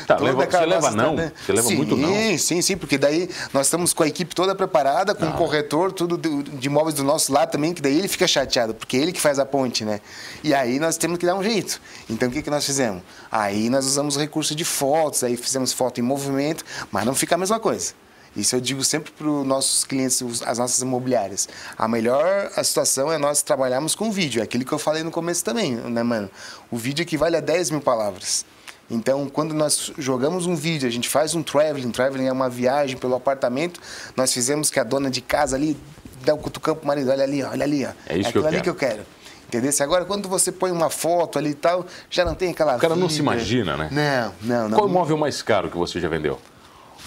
Tá, 0.06 0.16
leva, 0.16 0.44
você 0.44 0.66
leva 0.66 0.90
não? 0.90 1.16
Você 1.16 1.52
leva 1.52 1.68
sim, 1.68 1.76
muito 1.76 1.96
não? 1.96 2.08
Sim, 2.08 2.36
sim, 2.36 2.62
sim, 2.62 2.76
porque 2.76 2.98
daí 2.98 3.28
nós 3.52 3.68
estamos 3.68 3.94
com 3.94 4.02
a 4.02 4.08
equipe 4.08 4.34
toda 4.34 4.54
preparada, 4.54 5.14
com 5.14 5.24
o 5.24 5.28
um 5.28 5.32
corretor, 5.32 5.92
tudo 5.92 6.18
de 6.18 6.66
imóveis 6.66 6.94
do 6.94 7.04
nosso 7.04 7.32
lado 7.32 7.50
também, 7.50 7.72
que 7.72 7.80
daí 7.80 7.96
ele 7.96 8.08
fica 8.08 8.26
chateado, 8.26 8.74
porque 8.74 8.96
é 8.96 9.00
ele 9.00 9.12
que 9.12 9.20
faz 9.20 9.38
a 9.38 9.46
ponte, 9.46 9.84
né? 9.84 10.00
E 10.42 10.52
aí 10.52 10.78
nós 10.78 10.96
temos 10.96 11.18
que 11.18 11.24
dar 11.24 11.36
um 11.36 11.42
jeito. 11.42 11.80
Então 12.10 12.28
o 12.28 12.32
que, 12.32 12.42
que 12.42 12.50
nós 12.50 12.66
fizemos? 12.66 13.02
Aí 13.30 13.70
nós 13.70 13.86
usamos 13.86 14.16
recurso 14.16 14.54
de 14.54 14.64
fotos, 14.64 15.22
aí 15.22 15.36
fizemos 15.36 15.72
foto 15.72 16.00
em 16.00 16.02
movimento, 16.02 16.64
mas 16.90 17.04
não 17.04 17.14
fica 17.14 17.34
a 17.34 17.38
mesma 17.38 17.60
coisa. 17.60 17.94
Isso 18.36 18.56
eu 18.56 18.60
digo 18.60 18.82
sempre 18.82 19.12
para 19.12 19.28
os 19.28 19.46
nossos 19.46 19.84
clientes, 19.84 20.22
as 20.44 20.58
nossas 20.58 20.80
imobiliárias. 20.80 21.48
A 21.78 21.86
melhor 21.86 22.50
a 22.56 22.64
situação 22.64 23.12
é 23.12 23.18
nós 23.18 23.42
trabalharmos 23.42 23.94
com 23.94 24.10
vídeo. 24.10 24.40
É 24.40 24.44
aquilo 24.44 24.64
que 24.64 24.72
eu 24.72 24.78
falei 24.78 25.02
no 25.02 25.10
começo 25.10 25.44
também, 25.44 25.72
né, 25.74 26.02
mano? 26.02 26.28
O 26.70 26.76
vídeo 26.76 27.02
equivale 27.02 27.36
a 27.36 27.40
10 27.40 27.70
mil 27.70 27.80
palavras. 27.80 28.44
Então, 28.90 29.26
quando 29.28 29.54
nós 29.54 29.92
jogamos 29.96 30.46
um 30.46 30.54
vídeo, 30.54 30.86
a 30.86 30.90
gente 30.90 31.08
faz 31.08 31.34
um 31.34 31.42
traveling, 31.42 31.90
traveling 31.90 32.26
é 32.26 32.32
uma 32.32 32.50
viagem 32.50 32.96
pelo 32.96 33.14
apartamento, 33.14 33.80
nós 34.16 34.32
fizemos 34.32 34.70
que 34.70 34.78
a 34.78 34.84
dona 34.84 35.10
de 35.10 35.20
casa 35.20 35.56
ali 35.56 35.76
dá 36.22 36.34
o 36.34 36.36
um 36.36 36.40
cutucão 36.40 36.74
pro 36.74 36.86
marido, 36.86 37.10
olha 37.10 37.24
ali, 37.24 37.42
olha 37.42 37.64
ali, 37.64 37.84
ó. 37.86 37.90
É 38.06 38.18
isso 38.18 38.28
é 38.28 38.32
que 38.32 38.38
eu 38.38 38.42
ali 38.42 38.56
quero. 38.56 38.62
que 38.62 38.70
eu 38.70 38.74
quero. 38.74 39.06
Entendeu? 39.48 39.70
Agora, 39.80 40.04
quando 40.04 40.28
você 40.28 40.50
põe 40.50 40.70
uma 40.70 40.90
foto 40.90 41.38
ali 41.38 41.50
e 41.50 41.54
tal, 41.54 41.86
já 42.10 42.24
não 42.24 42.34
tem 42.34 42.50
aquela 42.50 42.76
O 42.76 42.78
cara 42.80 42.94
não 42.94 43.02
vida. 43.02 43.14
se 43.14 43.20
imagina, 43.20 43.76
né? 43.76 43.88
Não, 43.90 44.32
não, 44.42 44.68
não. 44.68 44.78
Qual 44.78 44.88
o 44.88 44.90
imóvel 44.90 45.16
mais 45.16 45.42
caro 45.42 45.70
que 45.70 45.76
você 45.76 46.00
já 46.00 46.08
vendeu? 46.08 46.40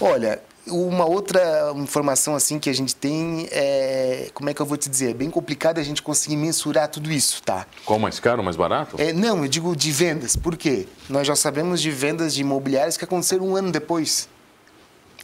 Olha, 0.00 0.40
uma 0.70 1.04
outra 1.06 1.72
informação 1.76 2.34
assim 2.34 2.58
que 2.58 2.68
a 2.68 2.72
gente 2.72 2.94
tem 2.94 3.48
é, 3.50 4.30
como 4.34 4.50
é 4.50 4.54
que 4.54 4.60
eu 4.60 4.66
vou 4.66 4.76
te 4.76 4.88
dizer, 4.88 5.10
é 5.10 5.14
bem 5.14 5.30
complicado 5.30 5.78
a 5.78 5.82
gente 5.82 6.02
conseguir 6.02 6.36
mensurar 6.36 6.88
tudo 6.88 7.10
isso, 7.10 7.42
tá? 7.42 7.66
Qual 7.84 7.98
mais 7.98 8.20
caro, 8.20 8.42
mais 8.42 8.56
barato? 8.56 8.96
É, 9.00 9.12
não, 9.12 9.42
eu 9.42 9.48
digo 9.48 9.74
de 9.76 9.90
vendas. 9.90 10.36
Por 10.36 10.56
quê? 10.56 10.86
Nós 11.08 11.26
já 11.26 11.36
sabemos 11.36 11.80
de 11.80 11.90
vendas 11.90 12.34
de 12.34 12.40
imobiliários 12.40 12.96
que 12.96 13.04
aconteceram 13.04 13.48
um 13.48 13.56
ano 13.56 13.70
depois. 13.70 14.28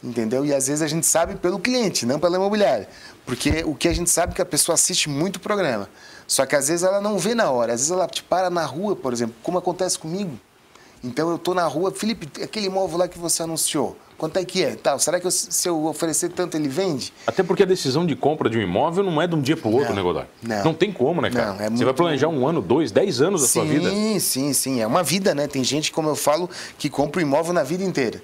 Entendeu? 0.03 0.45
E 0.45 0.53
às 0.53 0.67
vezes 0.67 0.81
a 0.81 0.87
gente 0.87 1.05
sabe 1.05 1.35
pelo 1.35 1.57
cliente, 1.57 2.05
não 2.05 2.19
pela 2.19 2.35
imobiliária. 2.35 2.87
Porque 3.25 3.63
o 3.65 3.73
que 3.73 3.87
a 3.87 3.93
gente 3.93 4.09
sabe 4.09 4.33
é 4.33 4.35
que 4.35 4.41
a 4.41 4.45
pessoa 4.45 4.75
assiste 4.75 5.09
muito 5.09 5.37
o 5.37 5.39
programa. 5.39 5.89
Só 6.27 6.45
que 6.45 6.55
às 6.55 6.67
vezes 6.67 6.83
ela 6.83 7.01
não 7.01 7.17
vê 7.17 7.33
na 7.33 7.49
hora. 7.49 7.73
Às 7.73 7.81
vezes 7.81 7.91
ela 7.91 8.07
te 8.07 8.21
para 8.21 8.49
na 8.49 8.65
rua, 8.65 8.95
por 8.95 9.13
exemplo, 9.13 9.35
como 9.41 9.57
acontece 9.57 9.97
comigo. 9.97 10.39
Então 11.03 11.29
eu 11.29 11.35
estou 11.35 11.53
na 11.53 11.65
rua, 11.65 11.91
Felipe, 11.91 12.41
aquele 12.41 12.65
imóvel 12.65 12.97
lá 12.97 13.07
que 13.07 13.19
você 13.19 13.43
anunciou, 13.43 13.95
quanto 14.17 14.37
é 14.37 14.45
que 14.45 14.63
é? 14.63 14.75
Tal, 14.75 14.97
será 14.99 15.19
que 15.19 15.27
eu, 15.27 15.31
se 15.31 15.67
eu 15.67 15.85
oferecer 15.85 16.29
tanto 16.29 16.55
ele 16.57 16.67
vende? 16.67 17.13
Até 17.27 17.43
porque 17.43 17.63
a 17.63 17.65
decisão 17.65 18.05
de 18.05 18.15
compra 18.15 18.49
de 18.49 18.57
um 18.57 18.61
imóvel 18.61 19.03
não 19.03 19.21
é 19.21 19.27
de 19.27 19.35
um 19.35 19.41
dia 19.41 19.55
para 19.57 19.67
o 19.67 19.73
outro, 19.73 19.89
Não, 19.89 19.95
né, 19.95 20.01
Godoy? 20.01 20.23
não. 20.41 20.63
Não 20.65 20.73
tem 20.73 20.91
como, 20.91 21.21
né, 21.21 21.29
cara? 21.29 21.47
Não, 21.47 21.53
é 21.55 21.57
Você 21.65 21.69
muito- 21.69 21.85
vai 21.85 21.93
planejar 21.93 22.27
um 22.27 22.47
ano, 22.47 22.61
dois, 22.61 22.91
dez 22.91 23.21
anos 23.21 23.41
da 23.41 23.47
sim, 23.47 23.53
sua 23.53 23.65
vida. 23.65 23.89
sim, 24.19 24.53
sim. 24.53 24.81
É 24.81 24.87
uma 24.87 25.03
vida, 25.03 25.33
né? 25.35 25.47
Tem 25.47 25.63
gente, 25.63 25.91
como 25.91 26.09
eu 26.09 26.15
falo, 26.15 26.49
que 26.77 26.89
compra 26.89 27.19
o 27.19 27.21
imóvel 27.21 27.53
na 27.53 27.63
vida 27.63 27.83
inteira. 27.83 28.21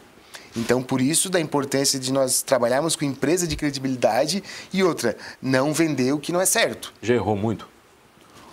Então, 0.55 0.83
por 0.83 0.99
isso, 0.99 1.29
da 1.29 1.39
importância 1.39 1.97
de 1.97 2.11
nós 2.11 2.41
trabalharmos 2.41 2.95
com 2.95 3.05
empresa 3.05 3.47
de 3.47 3.55
credibilidade 3.55 4.43
e 4.73 4.83
outra, 4.83 5.15
não 5.41 5.73
vender 5.73 6.11
o 6.13 6.19
que 6.19 6.33
não 6.33 6.41
é 6.41 6.45
certo. 6.45 6.93
Já 7.01 7.13
errou 7.13 7.37
muito? 7.37 7.69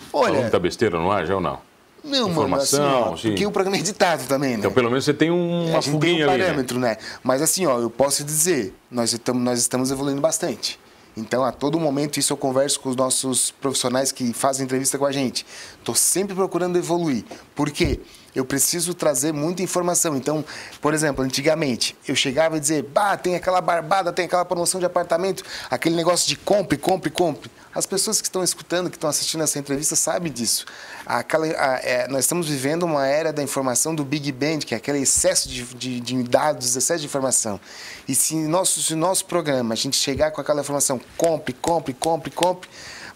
Falou 0.09 0.27
Olha, 0.27 0.41
muita 0.41 0.57
besteira 0.57 0.97
no 0.97 1.11
ar, 1.11 1.25
já 1.27 1.35
ou 1.35 1.41
não? 1.41 1.59
Não, 2.03 2.29
informação, 2.29 2.79
mano, 2.83 3.13
assim, 3.13 3.27
ó, 3.27 3.29
porque 3.31 3.45
o 3.45 3.51
programa 3.51 3.77
é 3.77 3.79
editado 3.79 4.23
também, 4.27 4.51
né? 4.51 4.57
Então, 4.59 4.71
pelo 4.71 4.89
menos 4.89 5.05
você 5.05 5.13
tem 5.13 5.29
um- 5.31 5.69
uma 5.69 5.79
tem 5.81 5.91
fuguinha 5.91 6.27
um 6.27 6.29
ali, 6.29 6.39
né? 6.39 6.45
parâmetro, 6.45 6.79
né? 6.79 6.97
Mas 7.23 7.41
assim, 7.41 7.65
ó, 7.65 7.79
eu 7.79 7.89
posso 7.89 8.23
dizer, 8.23 8.73
nós 8.89 9.13
estamos, 9.13 9.41
nós 9.43 9.59
estamos 9.59 9.91
evoluindo 9.91 10.21
bastante. 10.21 10.79
Então, 11.17 11.43
a 11.43 11.51
todo 11.51 11.77
momento, 11.79 12.17
isso 12.17 12.31
eu 12.31 12.37
converso 12.37 12.79
com 12.79 12.87
os 12.89 12.95
nossos 12.95 13.51
profissionais 13.51 14.11
que 14.11 14.31
fazem 14.31 14.63
entrevista 14.63 14.97
com 14.97 15.05
a 15.05 15.11
gente. 15.11 15.45
Estou 15.77 15.93
sempre 15.93 16.33
procurando 16.33 16.77
evoluir. 16.77 17.25
Por 17.53 17.69
quê? 17.71 17.99
Eu 18.35 18.45
preciso 18.45 18.93
trazer 18.93 19.33
muita 19.33 19.61
informação. 19.61 20.15
Então, 20.15 20.43
por 20.81 20.93
exemplo, 20.93 21.23
antigamente, 21.23 21.95
eu 22.07 22.15
chegava 22.15 22.57
e 22.57 22.59
dizia, 22.59 22.85
bah, 22.93 23.17
tem 23.17 23.35
aquela 23.35 23.61
barbada, 23.61 24.11
tem 24.13 24.25
aquela 24.25 24.45
promoção 24.45 24.79
de 24.79 24.85
apartamento, 24.85 25.43
aquele 25.69 25.95
negócio 25.95 26.27
de 26.27 26.35
compre, 26.35 26.77
compre, 26.77 27.09
compre. 27.09 27.49
As 27.73 27.85
pessoas 27.85 28.19
que 28.19 28.27
estão 28.27 28.43
escutando, 28.43 28.89
que 28.89 28.97
estão 28.97 29.09
assistindo 29.09 29.43
essa 29.43 29.59
entrevista, 29.59 29.95
sabem 29.95 30.31
disso. 30.31 30.65
Aquela, 31.05 31.45
a- 31.45 31.79
é, 31.83 32.07
nós 32.07 32.21
estamos 32.21 32.47
vivendo 32.49 32.83
uma 32.83 33.05
era 33.05 33.31
da 33.31 33.43
informação 33.43 33.93
do 33.93 34.03
Big 34.03 34.31
Bang, 34.31 34.65
que 34.65 34.73
é 34.73 34.77
aquele 34.77 34.99
excesso 34.99 35.47
de, 35.47 35.63
de, 35.63 35.99
de 35.99 36.23
dados, 36.23 36.75
excesso 36.75 36.99
de 37.01 37.05
informação. 37.05 37.59
E 38.07 38.15
se 38.15 38.35
nosso, 38.35 38.95
nosso 38.95 39.23
programa, 39.25 39.73
a 39.73 39.77
gente 39.77 39.97
chegar 39.97 40.31
com 40.31 40.41
aquela 40.41 40.61
informação, 40.61 40.99
compre, 41.15 41.53
compre, 41.53 41.93
compre, 41.93 42.31
compre, 42.31 42.69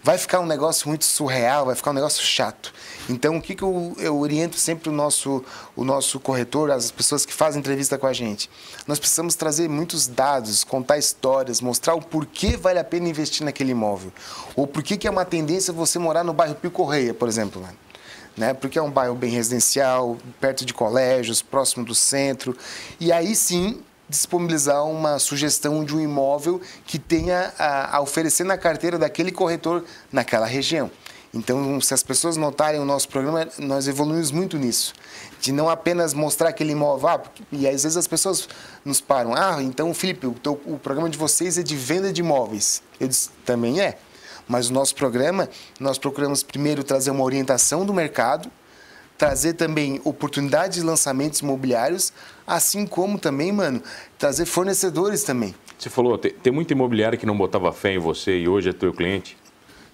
vai 0.04 0.18
ficar 0.18 0.38
um 0.40 0.46
negócio 0.46 0.86
muito 0.86 1.06
surreal, 1.06 1.64
vai 1.64 1.74
ficar 1.74 1.90
um 1.90 1.94
negócio 1.94 2.22
chato. 2.22 2.74
Então, 3.08 3.38
o 3.38 3.42
que, 3.42 3.54
que 3.54 3.62
eu, 3.62 3.96
eu 3.98 4.18
oriento 4.18 4.58
sempre 4.58 4.90
o 4.90 4.92
nosso, 4.92 5.42
o 5.74 5.82
nosso 5.82 6.20
corretor, 6.20 6.70
as 6.70 6.90
pessoas 6.90 7.24
que 7.24 7.32
fazem 7.32 7.60
entrevista 7.60 7.96
com 7.96 8.06
a 8.06 8.12
gente? 8.12 8.50
Nós 8.86 8.98
precisamos 8.98 9.34
trazer 9.34 9.66
muitos 9.66 10.06
dados, 10.06 10.62
contar 10.62 10.98
histórias, 10.98 11.62
mostrar 11.62 11.94
o 11.94 12.02
porquê 12.02 12.54
vale 12.54 12.78
a 12.78 12.84
pena 12.84 13.08
investir 13.08 13.46
naquele 13.46 13.70
imóvel. 13.70 14.12
Ou 14.54 14.66
por 14.66 14.82
que 14.82 15.08
é 15.08 15.10
uma 15.10 15.24
tendência 15.24 15.72
você 15.72 15.98
morar 15.98 16.22
no 16.22 16.34
bairro 16.34 16.54
Pio 16.54 16.70
Correia, 16.70 17.14
por 17.14 17.26
exemplo. 17.26 17.62
Né? 17.62 17.70
Né? 18.36 18.52
Porque 18.52 18.78
é 18.78 18.82
um 18.82 18.90
bairro 18.90 19.14
bem 19.14 19.30
residencial, 19.30 20.18
perto 20.38 20.66
de 20.66 20.74
colégios, 20.74 21.40
próximo 21.40 21.82
do 21.82 21.94
centro. 21.94 22.54
E 23.00 23.10
aí 23.10 23.34
sim 23.34 23.82
disponibilizar 24.08 24.84
uma 24.84 25.18
sugestão 25.18 25.84
de 25.84 25.94
um 25.94 26.00
imóvel 26.00 26.60
que 26.86 26.98
tenha 26.98 27.52
a, 27.58 27.96
a 27.96 28.00
oferecer 28.00 28.44
na 28.44 28.56
carteira 28.58 28.98
daquele 28.98 29.32
corretor 29.32 29.84
naquela 30.12 30.46
região. 30.46 30.90
Então, 31.32 31.80
se 31.80 31.92
as 31.92 32.02
pessoas 32.02 32.36
notarem 32.36 32.80
o 32.80 32.84
nosso 32.84 33.08
programa, 33.08 33.48
nós 33.58 33.88
evoluímos 33.88 34.30
muito 34.30 34.56
nisso. 34.56 34.94
De 35.40 35.50
não 35.50 35.68
apenas 35.68 36.14
mostrar 36.14 36.50
aquele 36.50 36.70
imóvel. 36.72 37.08
Ah, 37.08 37.20
e 37.50 37.66
às 37.66 37.82
vezes 37.82 37.96
as 37.96 38.06
pessoas 38.06 38.48
nos 38.84 39.00
param. 39.00 39.34
Ah, 39.34 39.60
então, 39.60 39.92
Felipe, 39.92 40.28
o, 40.28 40.32
teu- 40.32 40.60
o 40.64 40.78
programa 40.78 41.10
de 41.10 41.18
vocês 41.18 41.58
é 41.58 41.62
de 41.64 41.74
venda 41.74 42.12
de 42.12 42.20
imóveis. 42.20 42.82
Eu 43.00 43.08
disse, 43.08 43.30
também 43.44 43.80
é. 43.80 43.98
Mas 44.46 44.70
o 44.70 44.72
nosso 44.72 44.94
programa, 44.94 45.48
nós 45.80 45.98
procuramos 45.98 46.44
primeiro 46.44 46.84
trazer 46.84 47.10
uma 47.10 47.24
orientação 47.24 47.84
do 47.84 47.92
mercado, 47.92 48.48
trazer 49.18 49.54
também 49.54 50.00
oportunidades 50.04 50.78
de 50.78 50.84
lançamentos 50.84 51.40
imobiliários, 51.40 52.12
assim 52.46 52.86
como 52.86 53.18
também, 53.18 53.52
mano, 53.52 53.82
trazer 54.18 54.46
fornecedores 54.46 55.22
também. 55.22 55.54
Você 55.78 55.90
falou, 55.90 56.16
tem, 56.16 56.32
tem 56.32 56.52
muita 56.52 56.72
imobiliária 56.72 57.18
que 57.18 57.26
não 57.26 57.36
botava 57.36 57.72
fé 57.72 57.92
em 57.94 57.98
você 57.98 58.38
e 58.38 58.48
hoje 58.48 58.70
é 58.70 58.72
teu 58.72 58.92
cliente. 58.92 59.36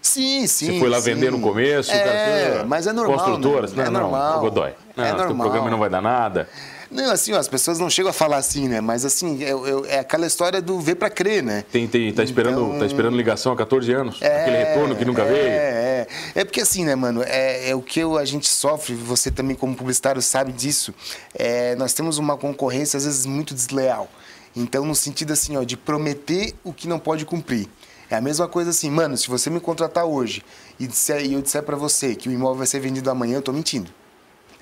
Sim, 0.01 0.47
sim. 0.47 0.67
Você 0.67 0.79
foi 0.79 0.89
lá 0.89 1.01
sim. 1.01 1.15
vender 1.15 1.31
no 1.31 1.41
começo, 1.41 1.91
é, 1.91 1.99
cara, 1.99 2.65
mas 2.65 2.87
é 2.87 2.93
normal. 2.93 3.19
Construtoras, 3.19 3.73
né? 3.73 3.85
não, 3.85 3.91
é 3.91 3.93
não, 3.93 4.01
normal. 4.03 4.41
Godoy. 4.41 4.73
Não, 4.97 5.05
é 5.05 5.13
normal. 5.13 5.49
programa 5.49 5.71
não 5.71 5.79
vai 5.79 5.91
dar 5.91 6.01
nada. 6.01 6.49
Não, 6.91 7.11
assim, 7.13 7.33
ó, 7.33 7.39
as 7.39 7.47
pessoas 7.47 7.79
não 7.79 7.89
chegam 7.89 8.11
a 8.11 8.13
falar 8.13 8.39
assim, 8.39 8.69
né? 8.69 8.81
Mas 8.81 9.05
assim, 9.05 9.43
é, 9.45 9.51
é- 9.51 9.97
é 9.97 9.99
aquela 10.01 10.27
história 10.27 10.61
do 10.61 10.81
ver 10.81 10.97
pra 10.97 11.09
crer, 11.09 11.41
né? 11.43 11.65
Tem, 11.71 11.87
tem, 11.87 12.13
tá, 12.13 12.25
esperando, 12.25 12.67
Então- 12.67 12.79
tá 12.81 12.87
esperando 12.87 13.17
ligação 13.17 13.53
há 13.53 13.57
14 13.57 13.93
anos. 13.93 14.17
Aquele 14.21 14.57
retorno 14.57 14.97
que 14.97 15.05
nunca 15.05 15.23
é, 15.23 15.25
veio. 15.27 15.39
É, 15.47 16.07
é 16.35 16.45
porque 16.45 16.61
assim, 16.61 16.85
né, 16.85 16.97
mano? 16.97 17.23
É, 17.25 17.71
é 17.71 17.75
o 17.77 17.81
que 17.83 18.01
eu- 18.01 18.19
a 18.19 18.25
gente 18.25 18.49
sofre, 18.49 18.95
você 18.95 19.31
também 19.31 19.55
como 19.55 19.75
publicitário 19.77 20.21
sabe 20.21 20.51
disso. 20.51 20.93
É, 21.33 21.77
nós 21.77 21.93
temos 21.93 22.19
uma 22.19 22.37
concorrência, 22.37 22.97
às 22.97 23.05
vezes, 23.05 23.25
muito 23.25 23.55
desleal. 23.55 24.09
Então, 24.57 24.85
no 24.85 24.95
sentido 24.97 25.33
assim, 25.33 25.57
ó, 25.57 25.63
de 25.63 25.77
prometer 25.77 26.55
o 26.65 26.73
que 26.73 26.89
não 26.89 26.99
pode 26.99 27.25
cumprir. 27.25 27.69
É 28.11 28.17
a 28.17 28.21
mesma 28.21 28.49
coisa 28.49 28.71
assim, 28.71 28.91
mano, 28.91 29.17
se 29.17 29.29
você 29.29 29.49
me 29.49 29.61
contratar 29.61 30.05
hoje 30.05 30.43
e, 30.81 30.89
disser, 30.89 31.25
e 31.25 31.35
eu 31.35 31.41
disser 31.41 31.63
pra 31.63 31.77
você 31.77 32.17
que 32.17 32.29
o 32.29 32.33
imóvel 32.33 32.57
vai 32.57 32.67
ser 32.67 32.81
vendido 32.81 33.09
amanhã, 33.09 33.37
eu 33.37 33.43
tô 33.43 33.53
mentindo. 33.53 33.89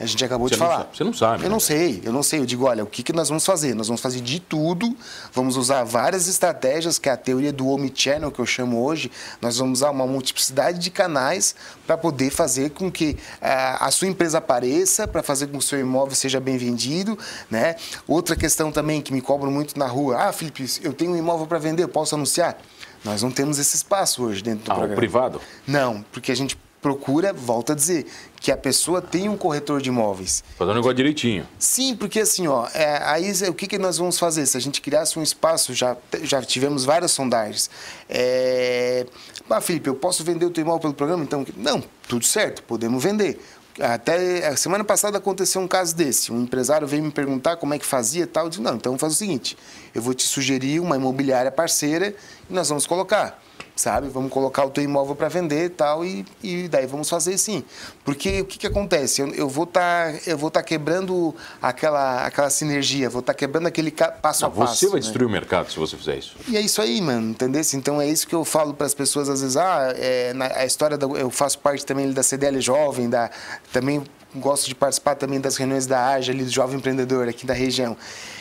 A 0.01 0.07
gente 0.07 0.25
acabou 0.25 0.49
você 0.49 0.55
de 0.55 0.59
falar. 0.59 0.89
Você 0.93 1.03
não 1.03 1.13
sabe. 1.13 1.43
Eu 1.43 1.49
né? 1.49 1.49
não 1.49 1.59
sei, 1.59 2.01
eu 2.05 2.13
não 2.13 2.23
sei. 2.23 2.39
Eu 2.39 2.47
digo, 2.47 2.67
olha, 2.67 2.85
o 2.85 2.87
que, 2.87 3.03
que 3.03 3.13
nós 3.13 3.29
vamos 3.29 3.45
fazer? 3.45 3.75
Nós 3.75 3.89
vamos 3.89 4.01
fazer 4.01 4.21
de 4.21 4.39
tudo, 4.39 4.97
vamos 5.33 5.57
usar 5.57 5.83
várias 5.83 6.29
estratégias, 6.29 6.99
que 6.99 7.09
é 7.09 7.13
a 7.13 7.17
teoria 7.17 7.53
do 7.53 7.69
omnichannel 7.69 8.31
que 8.31 8.39
eu 8.39 8.47
chamo 8.47 8.85
hoje. 8.85 9.11
Nós 9.43 9.59
vamos 9.59 9.81
usar 9.81 9.91
uma 9.91 10.07
multiplicidade 10.07 10.79
de 10.79 10.91
canais 10.91 11.55
para 11.85 11.99
poder 11.99 12.31
fazer 12.31 12.71
com 12.71 12.91
que 12.91 13.17
uh, 13.43 13.81
a 13.81 13.91
sua 13.91 14.07
empresa 14.07 14.39
apareça, 14.39 15.09
para 15.09 15.23
fazer 15.23 15.47
com 15.47 15.53
que 15.53 15.59
o 15.59 15.63
seu 15.63 15.81
imóvel 15.81 16.15
seja 16.15 16.39
bem 16.39 16.57
vendido, 16.57 17.19
né? 17.51 17.75
Outra 18.07 18.37
questão 18.37 18.71
também 18.71 19.03
que 19.03 19.13
me 19.13 19.21
cobram 19.21 19.51
muito 19.51 19.77
na 19.77 19.87
rua, 19.87 20.29
ah, 20.29 20.33
Felipe, 20.33 20.65
eu 20.83 20.93
tenho 20.93 21.11
um 21.13 21.17
imóvel 21.17 21.47
para 21.47 21.59
vender, 21.59 21.83
eu 21.83 21.89
posso 21.89 22.15
anunciar? 22.15 22.57
Nós 23.05 23.23
não 23.23 23.31
temos 23.31 23.59
esse 23.59 23.77
espaço 23.77 24.25
hoje 24.25 24.43
dentro 24.43 24.65
do 24.65 24.73
ah, 24.73 24.75
programa. 24.75 24.97
privado? 24.97 25.41
Não, 25.67 26.05
porque 26.13 26.31
a 26.31 26.37
gente 26.37 26.57
procura, 26.81 27.33
volta 27.33 27.73
a 27.73 27.77
dizer, 27.77 28.07
que 28.41 28.53
a 28.53 28.57
pessoa 28.57 29.03
tem 29.03 29.29
um 29.29 29.37
corretor 29.37 29.81
de 29.81 29.89
imóveis. 29.89 30.45
Fazer 30.57 30.71
um 30.71 30.75
negócio 30.75 30.95
direitinho. 30.95 31.47
Sim, 31.59 31.97
porque 31.97 32.21
assim, 32.21 32.47
ó, 32.47 32.69
é, 32.73 33.03
aí 33.05 33.33
o 33.49 33.55
que, 33.55 33.67
que 33.67 33.79
nós 33.79 33.99
vamos 33.99 34.19
fazer? 34.19 34.47
Se 34.47 34.57
a 34.57 34.61
gente 34.61 34.81
criasse 34.81 35.19
um 35.19 35.23
espaço, 35.23 35.75
já, 35.75 35.97
já 36.23 36.41
tivemos 36.43 36.85
várias 36.85 37.11
sondagens. 37.11 37.69
É... 38.09 39.07
Ah, 39.51 39.61
Felipe, 39.61 39.89
eu 39.89 39.95
posso 39.95 40.23
vender 40.23 40.47
o 40.47 40.51
teu 40.51 40.63
imóvel 40.63 40.81
pelo 40.81 40.95
programa? 40.95 41.23
Então, 41.23 41.45
não, 41.57 41.83
tudo 42.07 42.25
certo, 42.25 42.63
podemos 42.63 43.03
vender. 43.03 43.41
Até 43.81 44.49
a 44.49 44.57
semana 44.57 44.83
passada 44.83 45.19
aconteceu 45.19 45.61
um 45.61 45.69
caso 45.69 45.95
desse. 45.95 46.33
Um 46.33 46.43
empresário 46.43 46.87
veio 46.87 47.03
me 47.03 47.13
perguntar 47.13 47.57
como 47.57 47.75
é 47.75 47.79
que 47.79 47.87
fazia 47.87 48.25
e 48.25 48.27
tal. 48.27 48.45
Eu 48.45 48.51
disse, 48.51 48.61
não, 48.63 48.75
então 48.75 48.91
vamos 48.91 49.01
fazer 49.01 49.15
o 49.15 49.17
seguinte: 49.17 49.57
eu 49.95 50.03
vou 50.03 50.15
te 50.15 50.25
sugerir 50.25 50.81
uma 50.81 50.97
imobiliária 50.97 51.51
parceira 51.51 52.13
e 52.51 52.53
nós 52.53 52.69
vamos 52.69 52.87
colocar 52.87 53.41
sabe? 53.79 54.09
Vamos 54.09 54.33
colocar 54.33 54.65
o 54.65 54.71
teu 54.71 54.83
imóvel 54.83 55.15
para 55.15 55.29
vender 55.29 55.67
e 55.67 55.69
tal, 55.69 56.05
e, 56.05 56.27
e 56.43 56.69
daí 56.69 56.87
vamos 56.87 57.09
fazer 57.09 57.39
sim. 57.39 57.63
Porque 58.05 58.41
o 58.41 58.45
que, 58.45 58.59
que 58.59 58.67
acontece? 58.67 59.23
Eu, 59.23 59.29
eu 59.35 59.49
vou 59.49 59.65
estar 59.65 60.13
tá, 60.13 60.37
vou 60.37 60.51
tá 60.51 60.63
quebrando 60.63 61.35
aquela, 61.63 62.27
aquela 62.27 62.51
sinergia, 62.51 63.09
vou 63.09 63.21
estar 63.21 63.33
tá 63.33 63.39
quebrando 63.39 63.67
aquele 63.67 63.91
passo 63.91 64.43
Não, 64.43 64.49
a 64.49 64.53
passo. 64.53 64.77
Você 64.77 64.87
vai 64.87 64.97
né? 64.97 65.01
destruir 65.01 65.27
o 65.27 65.31
mercado 65.31 65.71
se 65.71 65.79
você 65.79 65.97
fizer 65.97 66.17
isso. 66.17 66.37
E 66.49 66.57
é 66.57 66.61
isso 66.61 66.83
aí, 66.83 67.01
mano, 67.01 67.31
entendeu? 67.31 67.63
Então 67.75 68.01
é 68.01 68.09
isso 68.09 68.27
que 68.27 68.35
eu 68.35 68.45
falo 68.45 68.75
para 68.75 68.87
as 68.87 68.95
pessoas 68.95 69.29
às 69.29 69.41
vezes, 69.41 69.57
ah, 69.57 69.93
é, 69.97 70.33
na, 70.33 70.47
a 70.47 70.67
história 70.67 70.99
da, 70.99 71.07
eu 71.07 71.31
faço 71.31 71.59
parte 71.59 71.87
também 71.87 72.11
da 72.13 72.23
CDL 72.23 72.61
Jovem, 72.61 73.09
da 73.09 73.31
também 73.73 74.03
gosto 74.35 74.67
de 74.67 74.75
participar 74.75 75.15
também 75.15 75.41
das 75.41 75.57
reuniões 75.57 75.87
da 75.87 76.09
AGE 76.09 76.31
ali 76.31 76.45
do 76.45 76.51
Jovem 76.51 76.79
Empreendedor 76.79 77.29
aqui 77.29 77.47
da 77.47 77.55
região. 77.55 77.97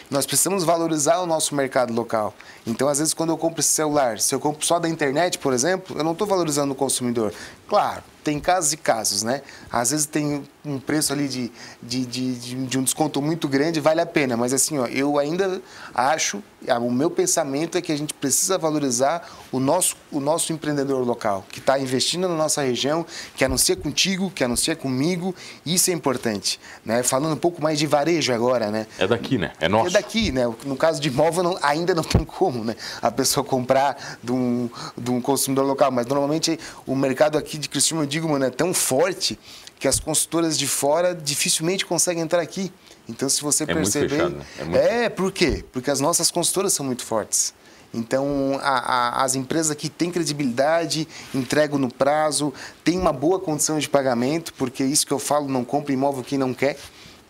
Nós 0.10 0.26
precisamos 0.26 0.64
valorizar 0.64 1.20
o 1.20 1.26
nosso 1.26 1.54
mercado 1.54 1.94
local. 1.94 2.34
Então, 2.66 2.88
às 2.88 3.00
vezes, 3.00 3.14
quando 3.14 3.30
eu 3.30 3.38
compro 3.38 3.60
esse 3.60 3.70
celular, 3.70 4.20
se 4.20 4.34
eu 4.34 4.40
compro 4.40 4.66
só 4.66 4.80
da 4.80 4.88
internet, 4.88 5.38
por 5.38 5.52
exemplo, 5.52 5.98
eu 5.98 6.04
não 6.04 6.14
estou 6.14 6.26
valorizando 6.26 6.72
o 6.72 6.76
consumidor. 6.76 7.34
Claro, 7.68 8.04
tem 8.28 8.42
casos 8.42 8.74
e 8.74 8.78
casos, 8.78 9.24
né? 9.24 9.42
Às 9.72 9.92
vezes 9.92 10.06
tem 10.06 10.44
um 10.66 10.80
preço 10.80 11.14
ali 11.14 11.30
de, 11.30 11.50
de, 11.82 12.06
de, 12.06 12.36
de, 12.66 12.78
um 12.78 12.84
desconto 12.84 13.22
muito 13.22 13.48
grande, 13.48 13.80
vale 13.80 14.02
a 14.02 14.06
pena. 14.06 14.36
Mas 14.36 14.52
assim, 14.52 14.78
ó, 14.78 14.86
eu 14.88 15.18
ainda 15.18 15.62
acho, 15.96 16.44
o 16.82 16.92
meu 16.92 17.10
pensamento 17.10 17.78
é 17.78 17.82
que 17.82 17.90
a 17.90 17.98
gente 17.98 18.14
precisa 18.14 18.58
valorizar 18.58 19.26
o 19.50 19.62
nosso, 19.62 19.96
o 20.12 20.20
nosso 20.20 20.52
empreendedor 20.52 21.08
local, 21.08 21.46
que 21.50 21.60
está 21.60 21.80
investindo 21.80 22.28
na 22.28 22.36
nossa 22.36 22.62
região, 22.62 23.06
que 23.36 23.46
anuncia 23.46 23.78
contigo, 23.78 24.30
que 24.30 24.44
anuncia 24.44 24.76
comigo, 24.76 25.34
isso 25.66 25.90
é 25.90 25.94
importante. 25.94 26.60
Né? 26.84 27.04
Falando 27.04 27.32
um 27.32 27.38
pouco 27.38 27.62
mais 27.62 27.80
de 27.80 27.88
varejo 27.88 28.34
agora, 28.34 28.70
né? 28.70 28.88
É 29.00 29.08
daqui, 29.08 29.38
né? 29.38 29.54
É 29.58 29.70
nosso. 29.70 29.88
É 29.88 29.92
daqui, 29.92 30.34
né? 30.34 30.54
No 30.66 30.76
caso 30.76 31.00
de 31.00 31.08
imóvel, 31.08 31.44
não, 31.44 31.58
ainda 31.62 31.96
não 31.96 32.04
tem 32.04 32.26
como, 32.26 32.66
né? 32.66 32.76
A 33.02 33.10
pessoa 33.10 33.42
comprar 33.42 34.18
de 34.22 34.34
um, 34.34 34.70
de 34.98 35.12
um 35.12 35.22
consumidor 35.22 35.66
local. 35.66 35.92
Mas 35.92 36.06
normalmente 36.08 36.60
o 36.86 36.94
mercado 36.94 37.38
aqui 37.38 37.57
de 37.60 37.70
Criciúma, 37.70 38.04
eu 38.04 38.08
digo, 38.08 38.28
mano, 38.28 38.46
é 38.46 38.50
tão 38.50 38.74
forte 38.74 39.38
que 39.80 39.88
as 39.88 40.00
consultoras 40.00 40.58
de 40.58 40.68
fora 40.68 41.14
dificilmente 41.14 41.86
conseguem 41.86 42.24
entrar 42.24 42.42
aqui. 42.42 42.72
Então, 43.08 43.30
se 43.30 43.42
você 43.42 43.64
é 43.64 43.68
perceber. 43.68 44.22
Muito 44.22 44.36
fechado, 44.36 44.36
né? 44.36 44.46
é, 44.60 44.64
muito... 44.64 44.78
é, 44.78 45.10
por 45.10 45.32
quê? 45.32 45.64
Porque 45.72 45.90
as 45.90 46.00
nossas 46.00 46.32
consultoras 46.32 46.74
são 46.74 46.86
muito 46.86 47.04
fortes. 47.04 47.54
Então, 47.94 48.60
a, 48.62 49.22
a, 49.22 49.24
as 49.24 49.36
empresas 49.36 49.72
aqui 49.72 49.88
têm 49.88 50.12
credibilidade, 50.12 51.08
entregam 51.34 51.80
no 51.80 51.92
prazo, 51.92 52.54
têm 52.84 53.00
uma 53.00 53.14
boa 53.14 53.40
condição 53.40 53.80
de 53.80 53.88
pagamento, 53.88 54.54
porque 54.56 54.84
isso 54.84 55.08
que 55.08 55.14
eu 55.14 55.20
falo, 55.20 55.48
não 55.48 55.64
compra 55.64 55.94
imóvel 55.94 56.24
quem 56.24 56.38
não 56.38 56.54
quer, 56.54 56.78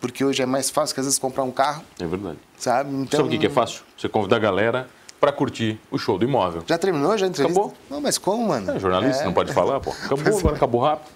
porque 0.00 0.24
hoje 0.24 0.42
é 0.42 0.46
mais 0.46 0.68
fácil 0.68 0.94
que 0.94 1.00
às 1.00 1.06
vezes 1.06 1.18
comprar 1.18 1.44
um 1.44 1.52
carro. 1.52 1.84
É 2.00 2.06
verdade. 2.06 2.38
Sabe? 2.56 2.92
Então, 2.92 3.20
Sabe 3.20 3.36
o 3.36 3.40
que 3.40 3.46
é 3.46 3.50
fácil? 3.50 3.82
Você 3.96 4.08
convidar 4.08 4.36
a 4.36 4.40
galera 4.40 4.90
para 5.20 5.32
curtir 5.32 5.80
o 5.90 5.98
show 5.98 6.18
do 6.18 6.24
imóvel. 6.24 6.62
Já 6.66 6.78
terminou? 6.78 7.16
Já 7.18 7.26
entrevista? 7.26 7.60
Acabou. 7.60 7.76
Não, 7.90 8.00
mas 8.00 8.18
como, 8.18 8.48
mano? 8.48 8.72
É, 8.72 8.78
jornalista, 8.78 9.22
é. 9.22 9.26
não 9.26 9.32
pode 9.32 9.52
falar, 9.52 9.80
pô. 9.80 9.90
Acabou, 10.04 10.38
agora 10.38 10.56
acabou 10.56 10.80
rápido. 10.80 11.10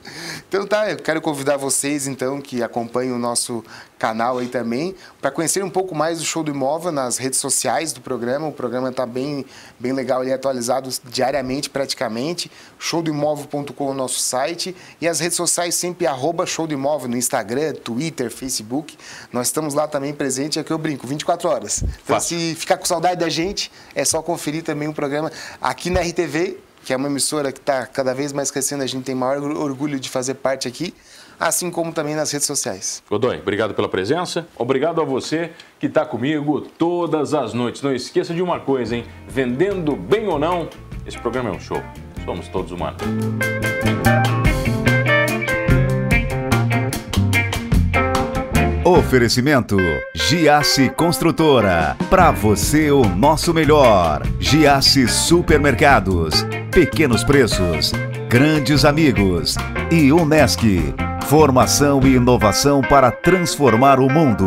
Então 0.48 0.66
tá, 0.66 0.90
eu 0.90 0.96
quero 0.96 1.20
convidar 1.20 1.56
vocês, 1.56 2.06
então, 2.06 2.40
que 2.40 2.62
acompanham 2.62 3.16
o 3.16 3.18
nosso 3.18 3.64
canal 4.02 4.38
aí 4.38 4.48
também, 4.48 4.96
para 5.20 5.30
conhecer 5.30 5.62
um 5.62 5.70
pouco 5.70 5.94
mais 5.94 6.18
do 6.18 6.24
Show 6.24 6.42
do 6.42 6.50
Imóvel 6.50 6.90
nas 6.90 7.18
redes 7.18 7.38
sociais 7.38 7.92
do 7.92 8.00
programa. 8.00 8.48
O 8.48 8.52
programa 8.52 8.88
está 8.88 9.06
bem, 9.06 9.46
bem 9.78 9.92
legal 9.92 10.22
ali, 10.22 10.32
atualizado 10.32 10.90
diariamente, 11.04 11.70
praticamente. 11.70 12.50
Showdoimóvel.com 12.80 13.86
é 13.86 13.90
o 13.92 13.94
nosso 13.94 14.18
site. 14.18 14.74
E 15.00 15.06
as 15.06 15.20
redes 15.20 15.36
sociais 15.36 15.76
sempre, 15.76 16.04
arroba 16.04 16.44
Show 16.44 16.66
do 16.66 16.74
Imóvel, 16.74 17.08
no 17.08 17.16
Instagram, 17.16 17.74
Twitter, 17.74 18.28
Facebook. 18.28 18.98
Nós 19.32 19.46
estamos 19.46 19.72
lá 19.72 19.86
também 19.86 20.12
presente, 20.12 20.58
é 20.58 20.64
que 20.64 20.72
eu 20.72 20.78
brinco, 20.78 21.06
24 21.06 21.48
horas. 21.48 21.84
Então, 21.84 22.16
Fácil. 22.16 22.36
se 22.40 22.56
ficar 22.56 22.78
com 22.78 22.84
saudade 22.84 23.20
da 23.20 23.28
gente, 23.28 23.70
é 23.94 24.04
só 24.04 24.20
conferir 24.20 24.64
também 24.64 24.88
o 24.88 24.92
programa 24.92 25.30
aqui 25.60 25.90
na 25.90 26.00
RTV, 26.00 26.58
que 26.84 26.92
é 26.92 26.96
uma 26.96 27.06
emissora 27.06 27.52
que 27.52 27.60
está 27.60 27.86
cada 27.86 28.12
vez 28.12 28.32
mais 28.32 28.50
crescendo, 28.50 28.82
a 28.82 28.86
gente 28.86 29.04
tem 29.04 29.14
maior 29.14 29.40
orgulho 29.44 30.00
de 30.00 30.10
fazer 30.10 30.34
parte 30.34 30.66
aqui 30.66 30.92
assim 31.42 31.70
como 31.70 31.92
também 31.92 32.14
nas 32.14 32.30
redes 32.30 32.46
sociais. 32.46 33.02
Godoy, 33.10 33.38
obrigado 33.38 33.74
pela 33.74 33.88
presença. 33.88 34.46
Obrigado 34.56 35.00
a 35.00 35.04
você 35.04 35.50
que 35.78 35.86
está 35.86 36.04
comigo 36.06 36.60
todas 36.60 37.34
as 37.34 37.52
noites. 37.52 37.82
Não 37.82 37.92
esqueça 37.92 38.32
de 38.32 38.40
uma 38.40 38.60
coisa, 38.60 38.96
hein? 38.96 39.04
Vendendo 39.28 39.96
bem 39.96 40.28
ou 40.28 40.38
não, 40.38 40.68
esse 41.06 41.18
programa 41.18 41.50
é 41.50 41.52
um 41.52 41.60
show. 41.60 41.82
Somos 42.24 42.46
todos 42.48 42.70
humanos. 42.70 43.02
Oferecimento 48.84 49.76
Giasse 50.14 50.90
Construtora. 50.90 51.96
Para 52.10 52.30
você 52.30 52.90
o 52.90 53.04
nosso 53.04 53.52
melhor. 53.54 54.22
Giasse 54.38 55.08
Supermercados. 55.08 56.44
Pequenos 56.70 57.24
preços. 57.24 57.92
Grandes 58.28 58.84
amigos. 58.84 59.56
E 59.90 60.12
Unesc. 60.12 60.62
Formação 61.32 61.98
e 62.02 62.16
inovação 62.16 62.82
para 62.82 63.10
transformar 63.10 63.98
o 63.98 64.06
mundo. 64.06 64.46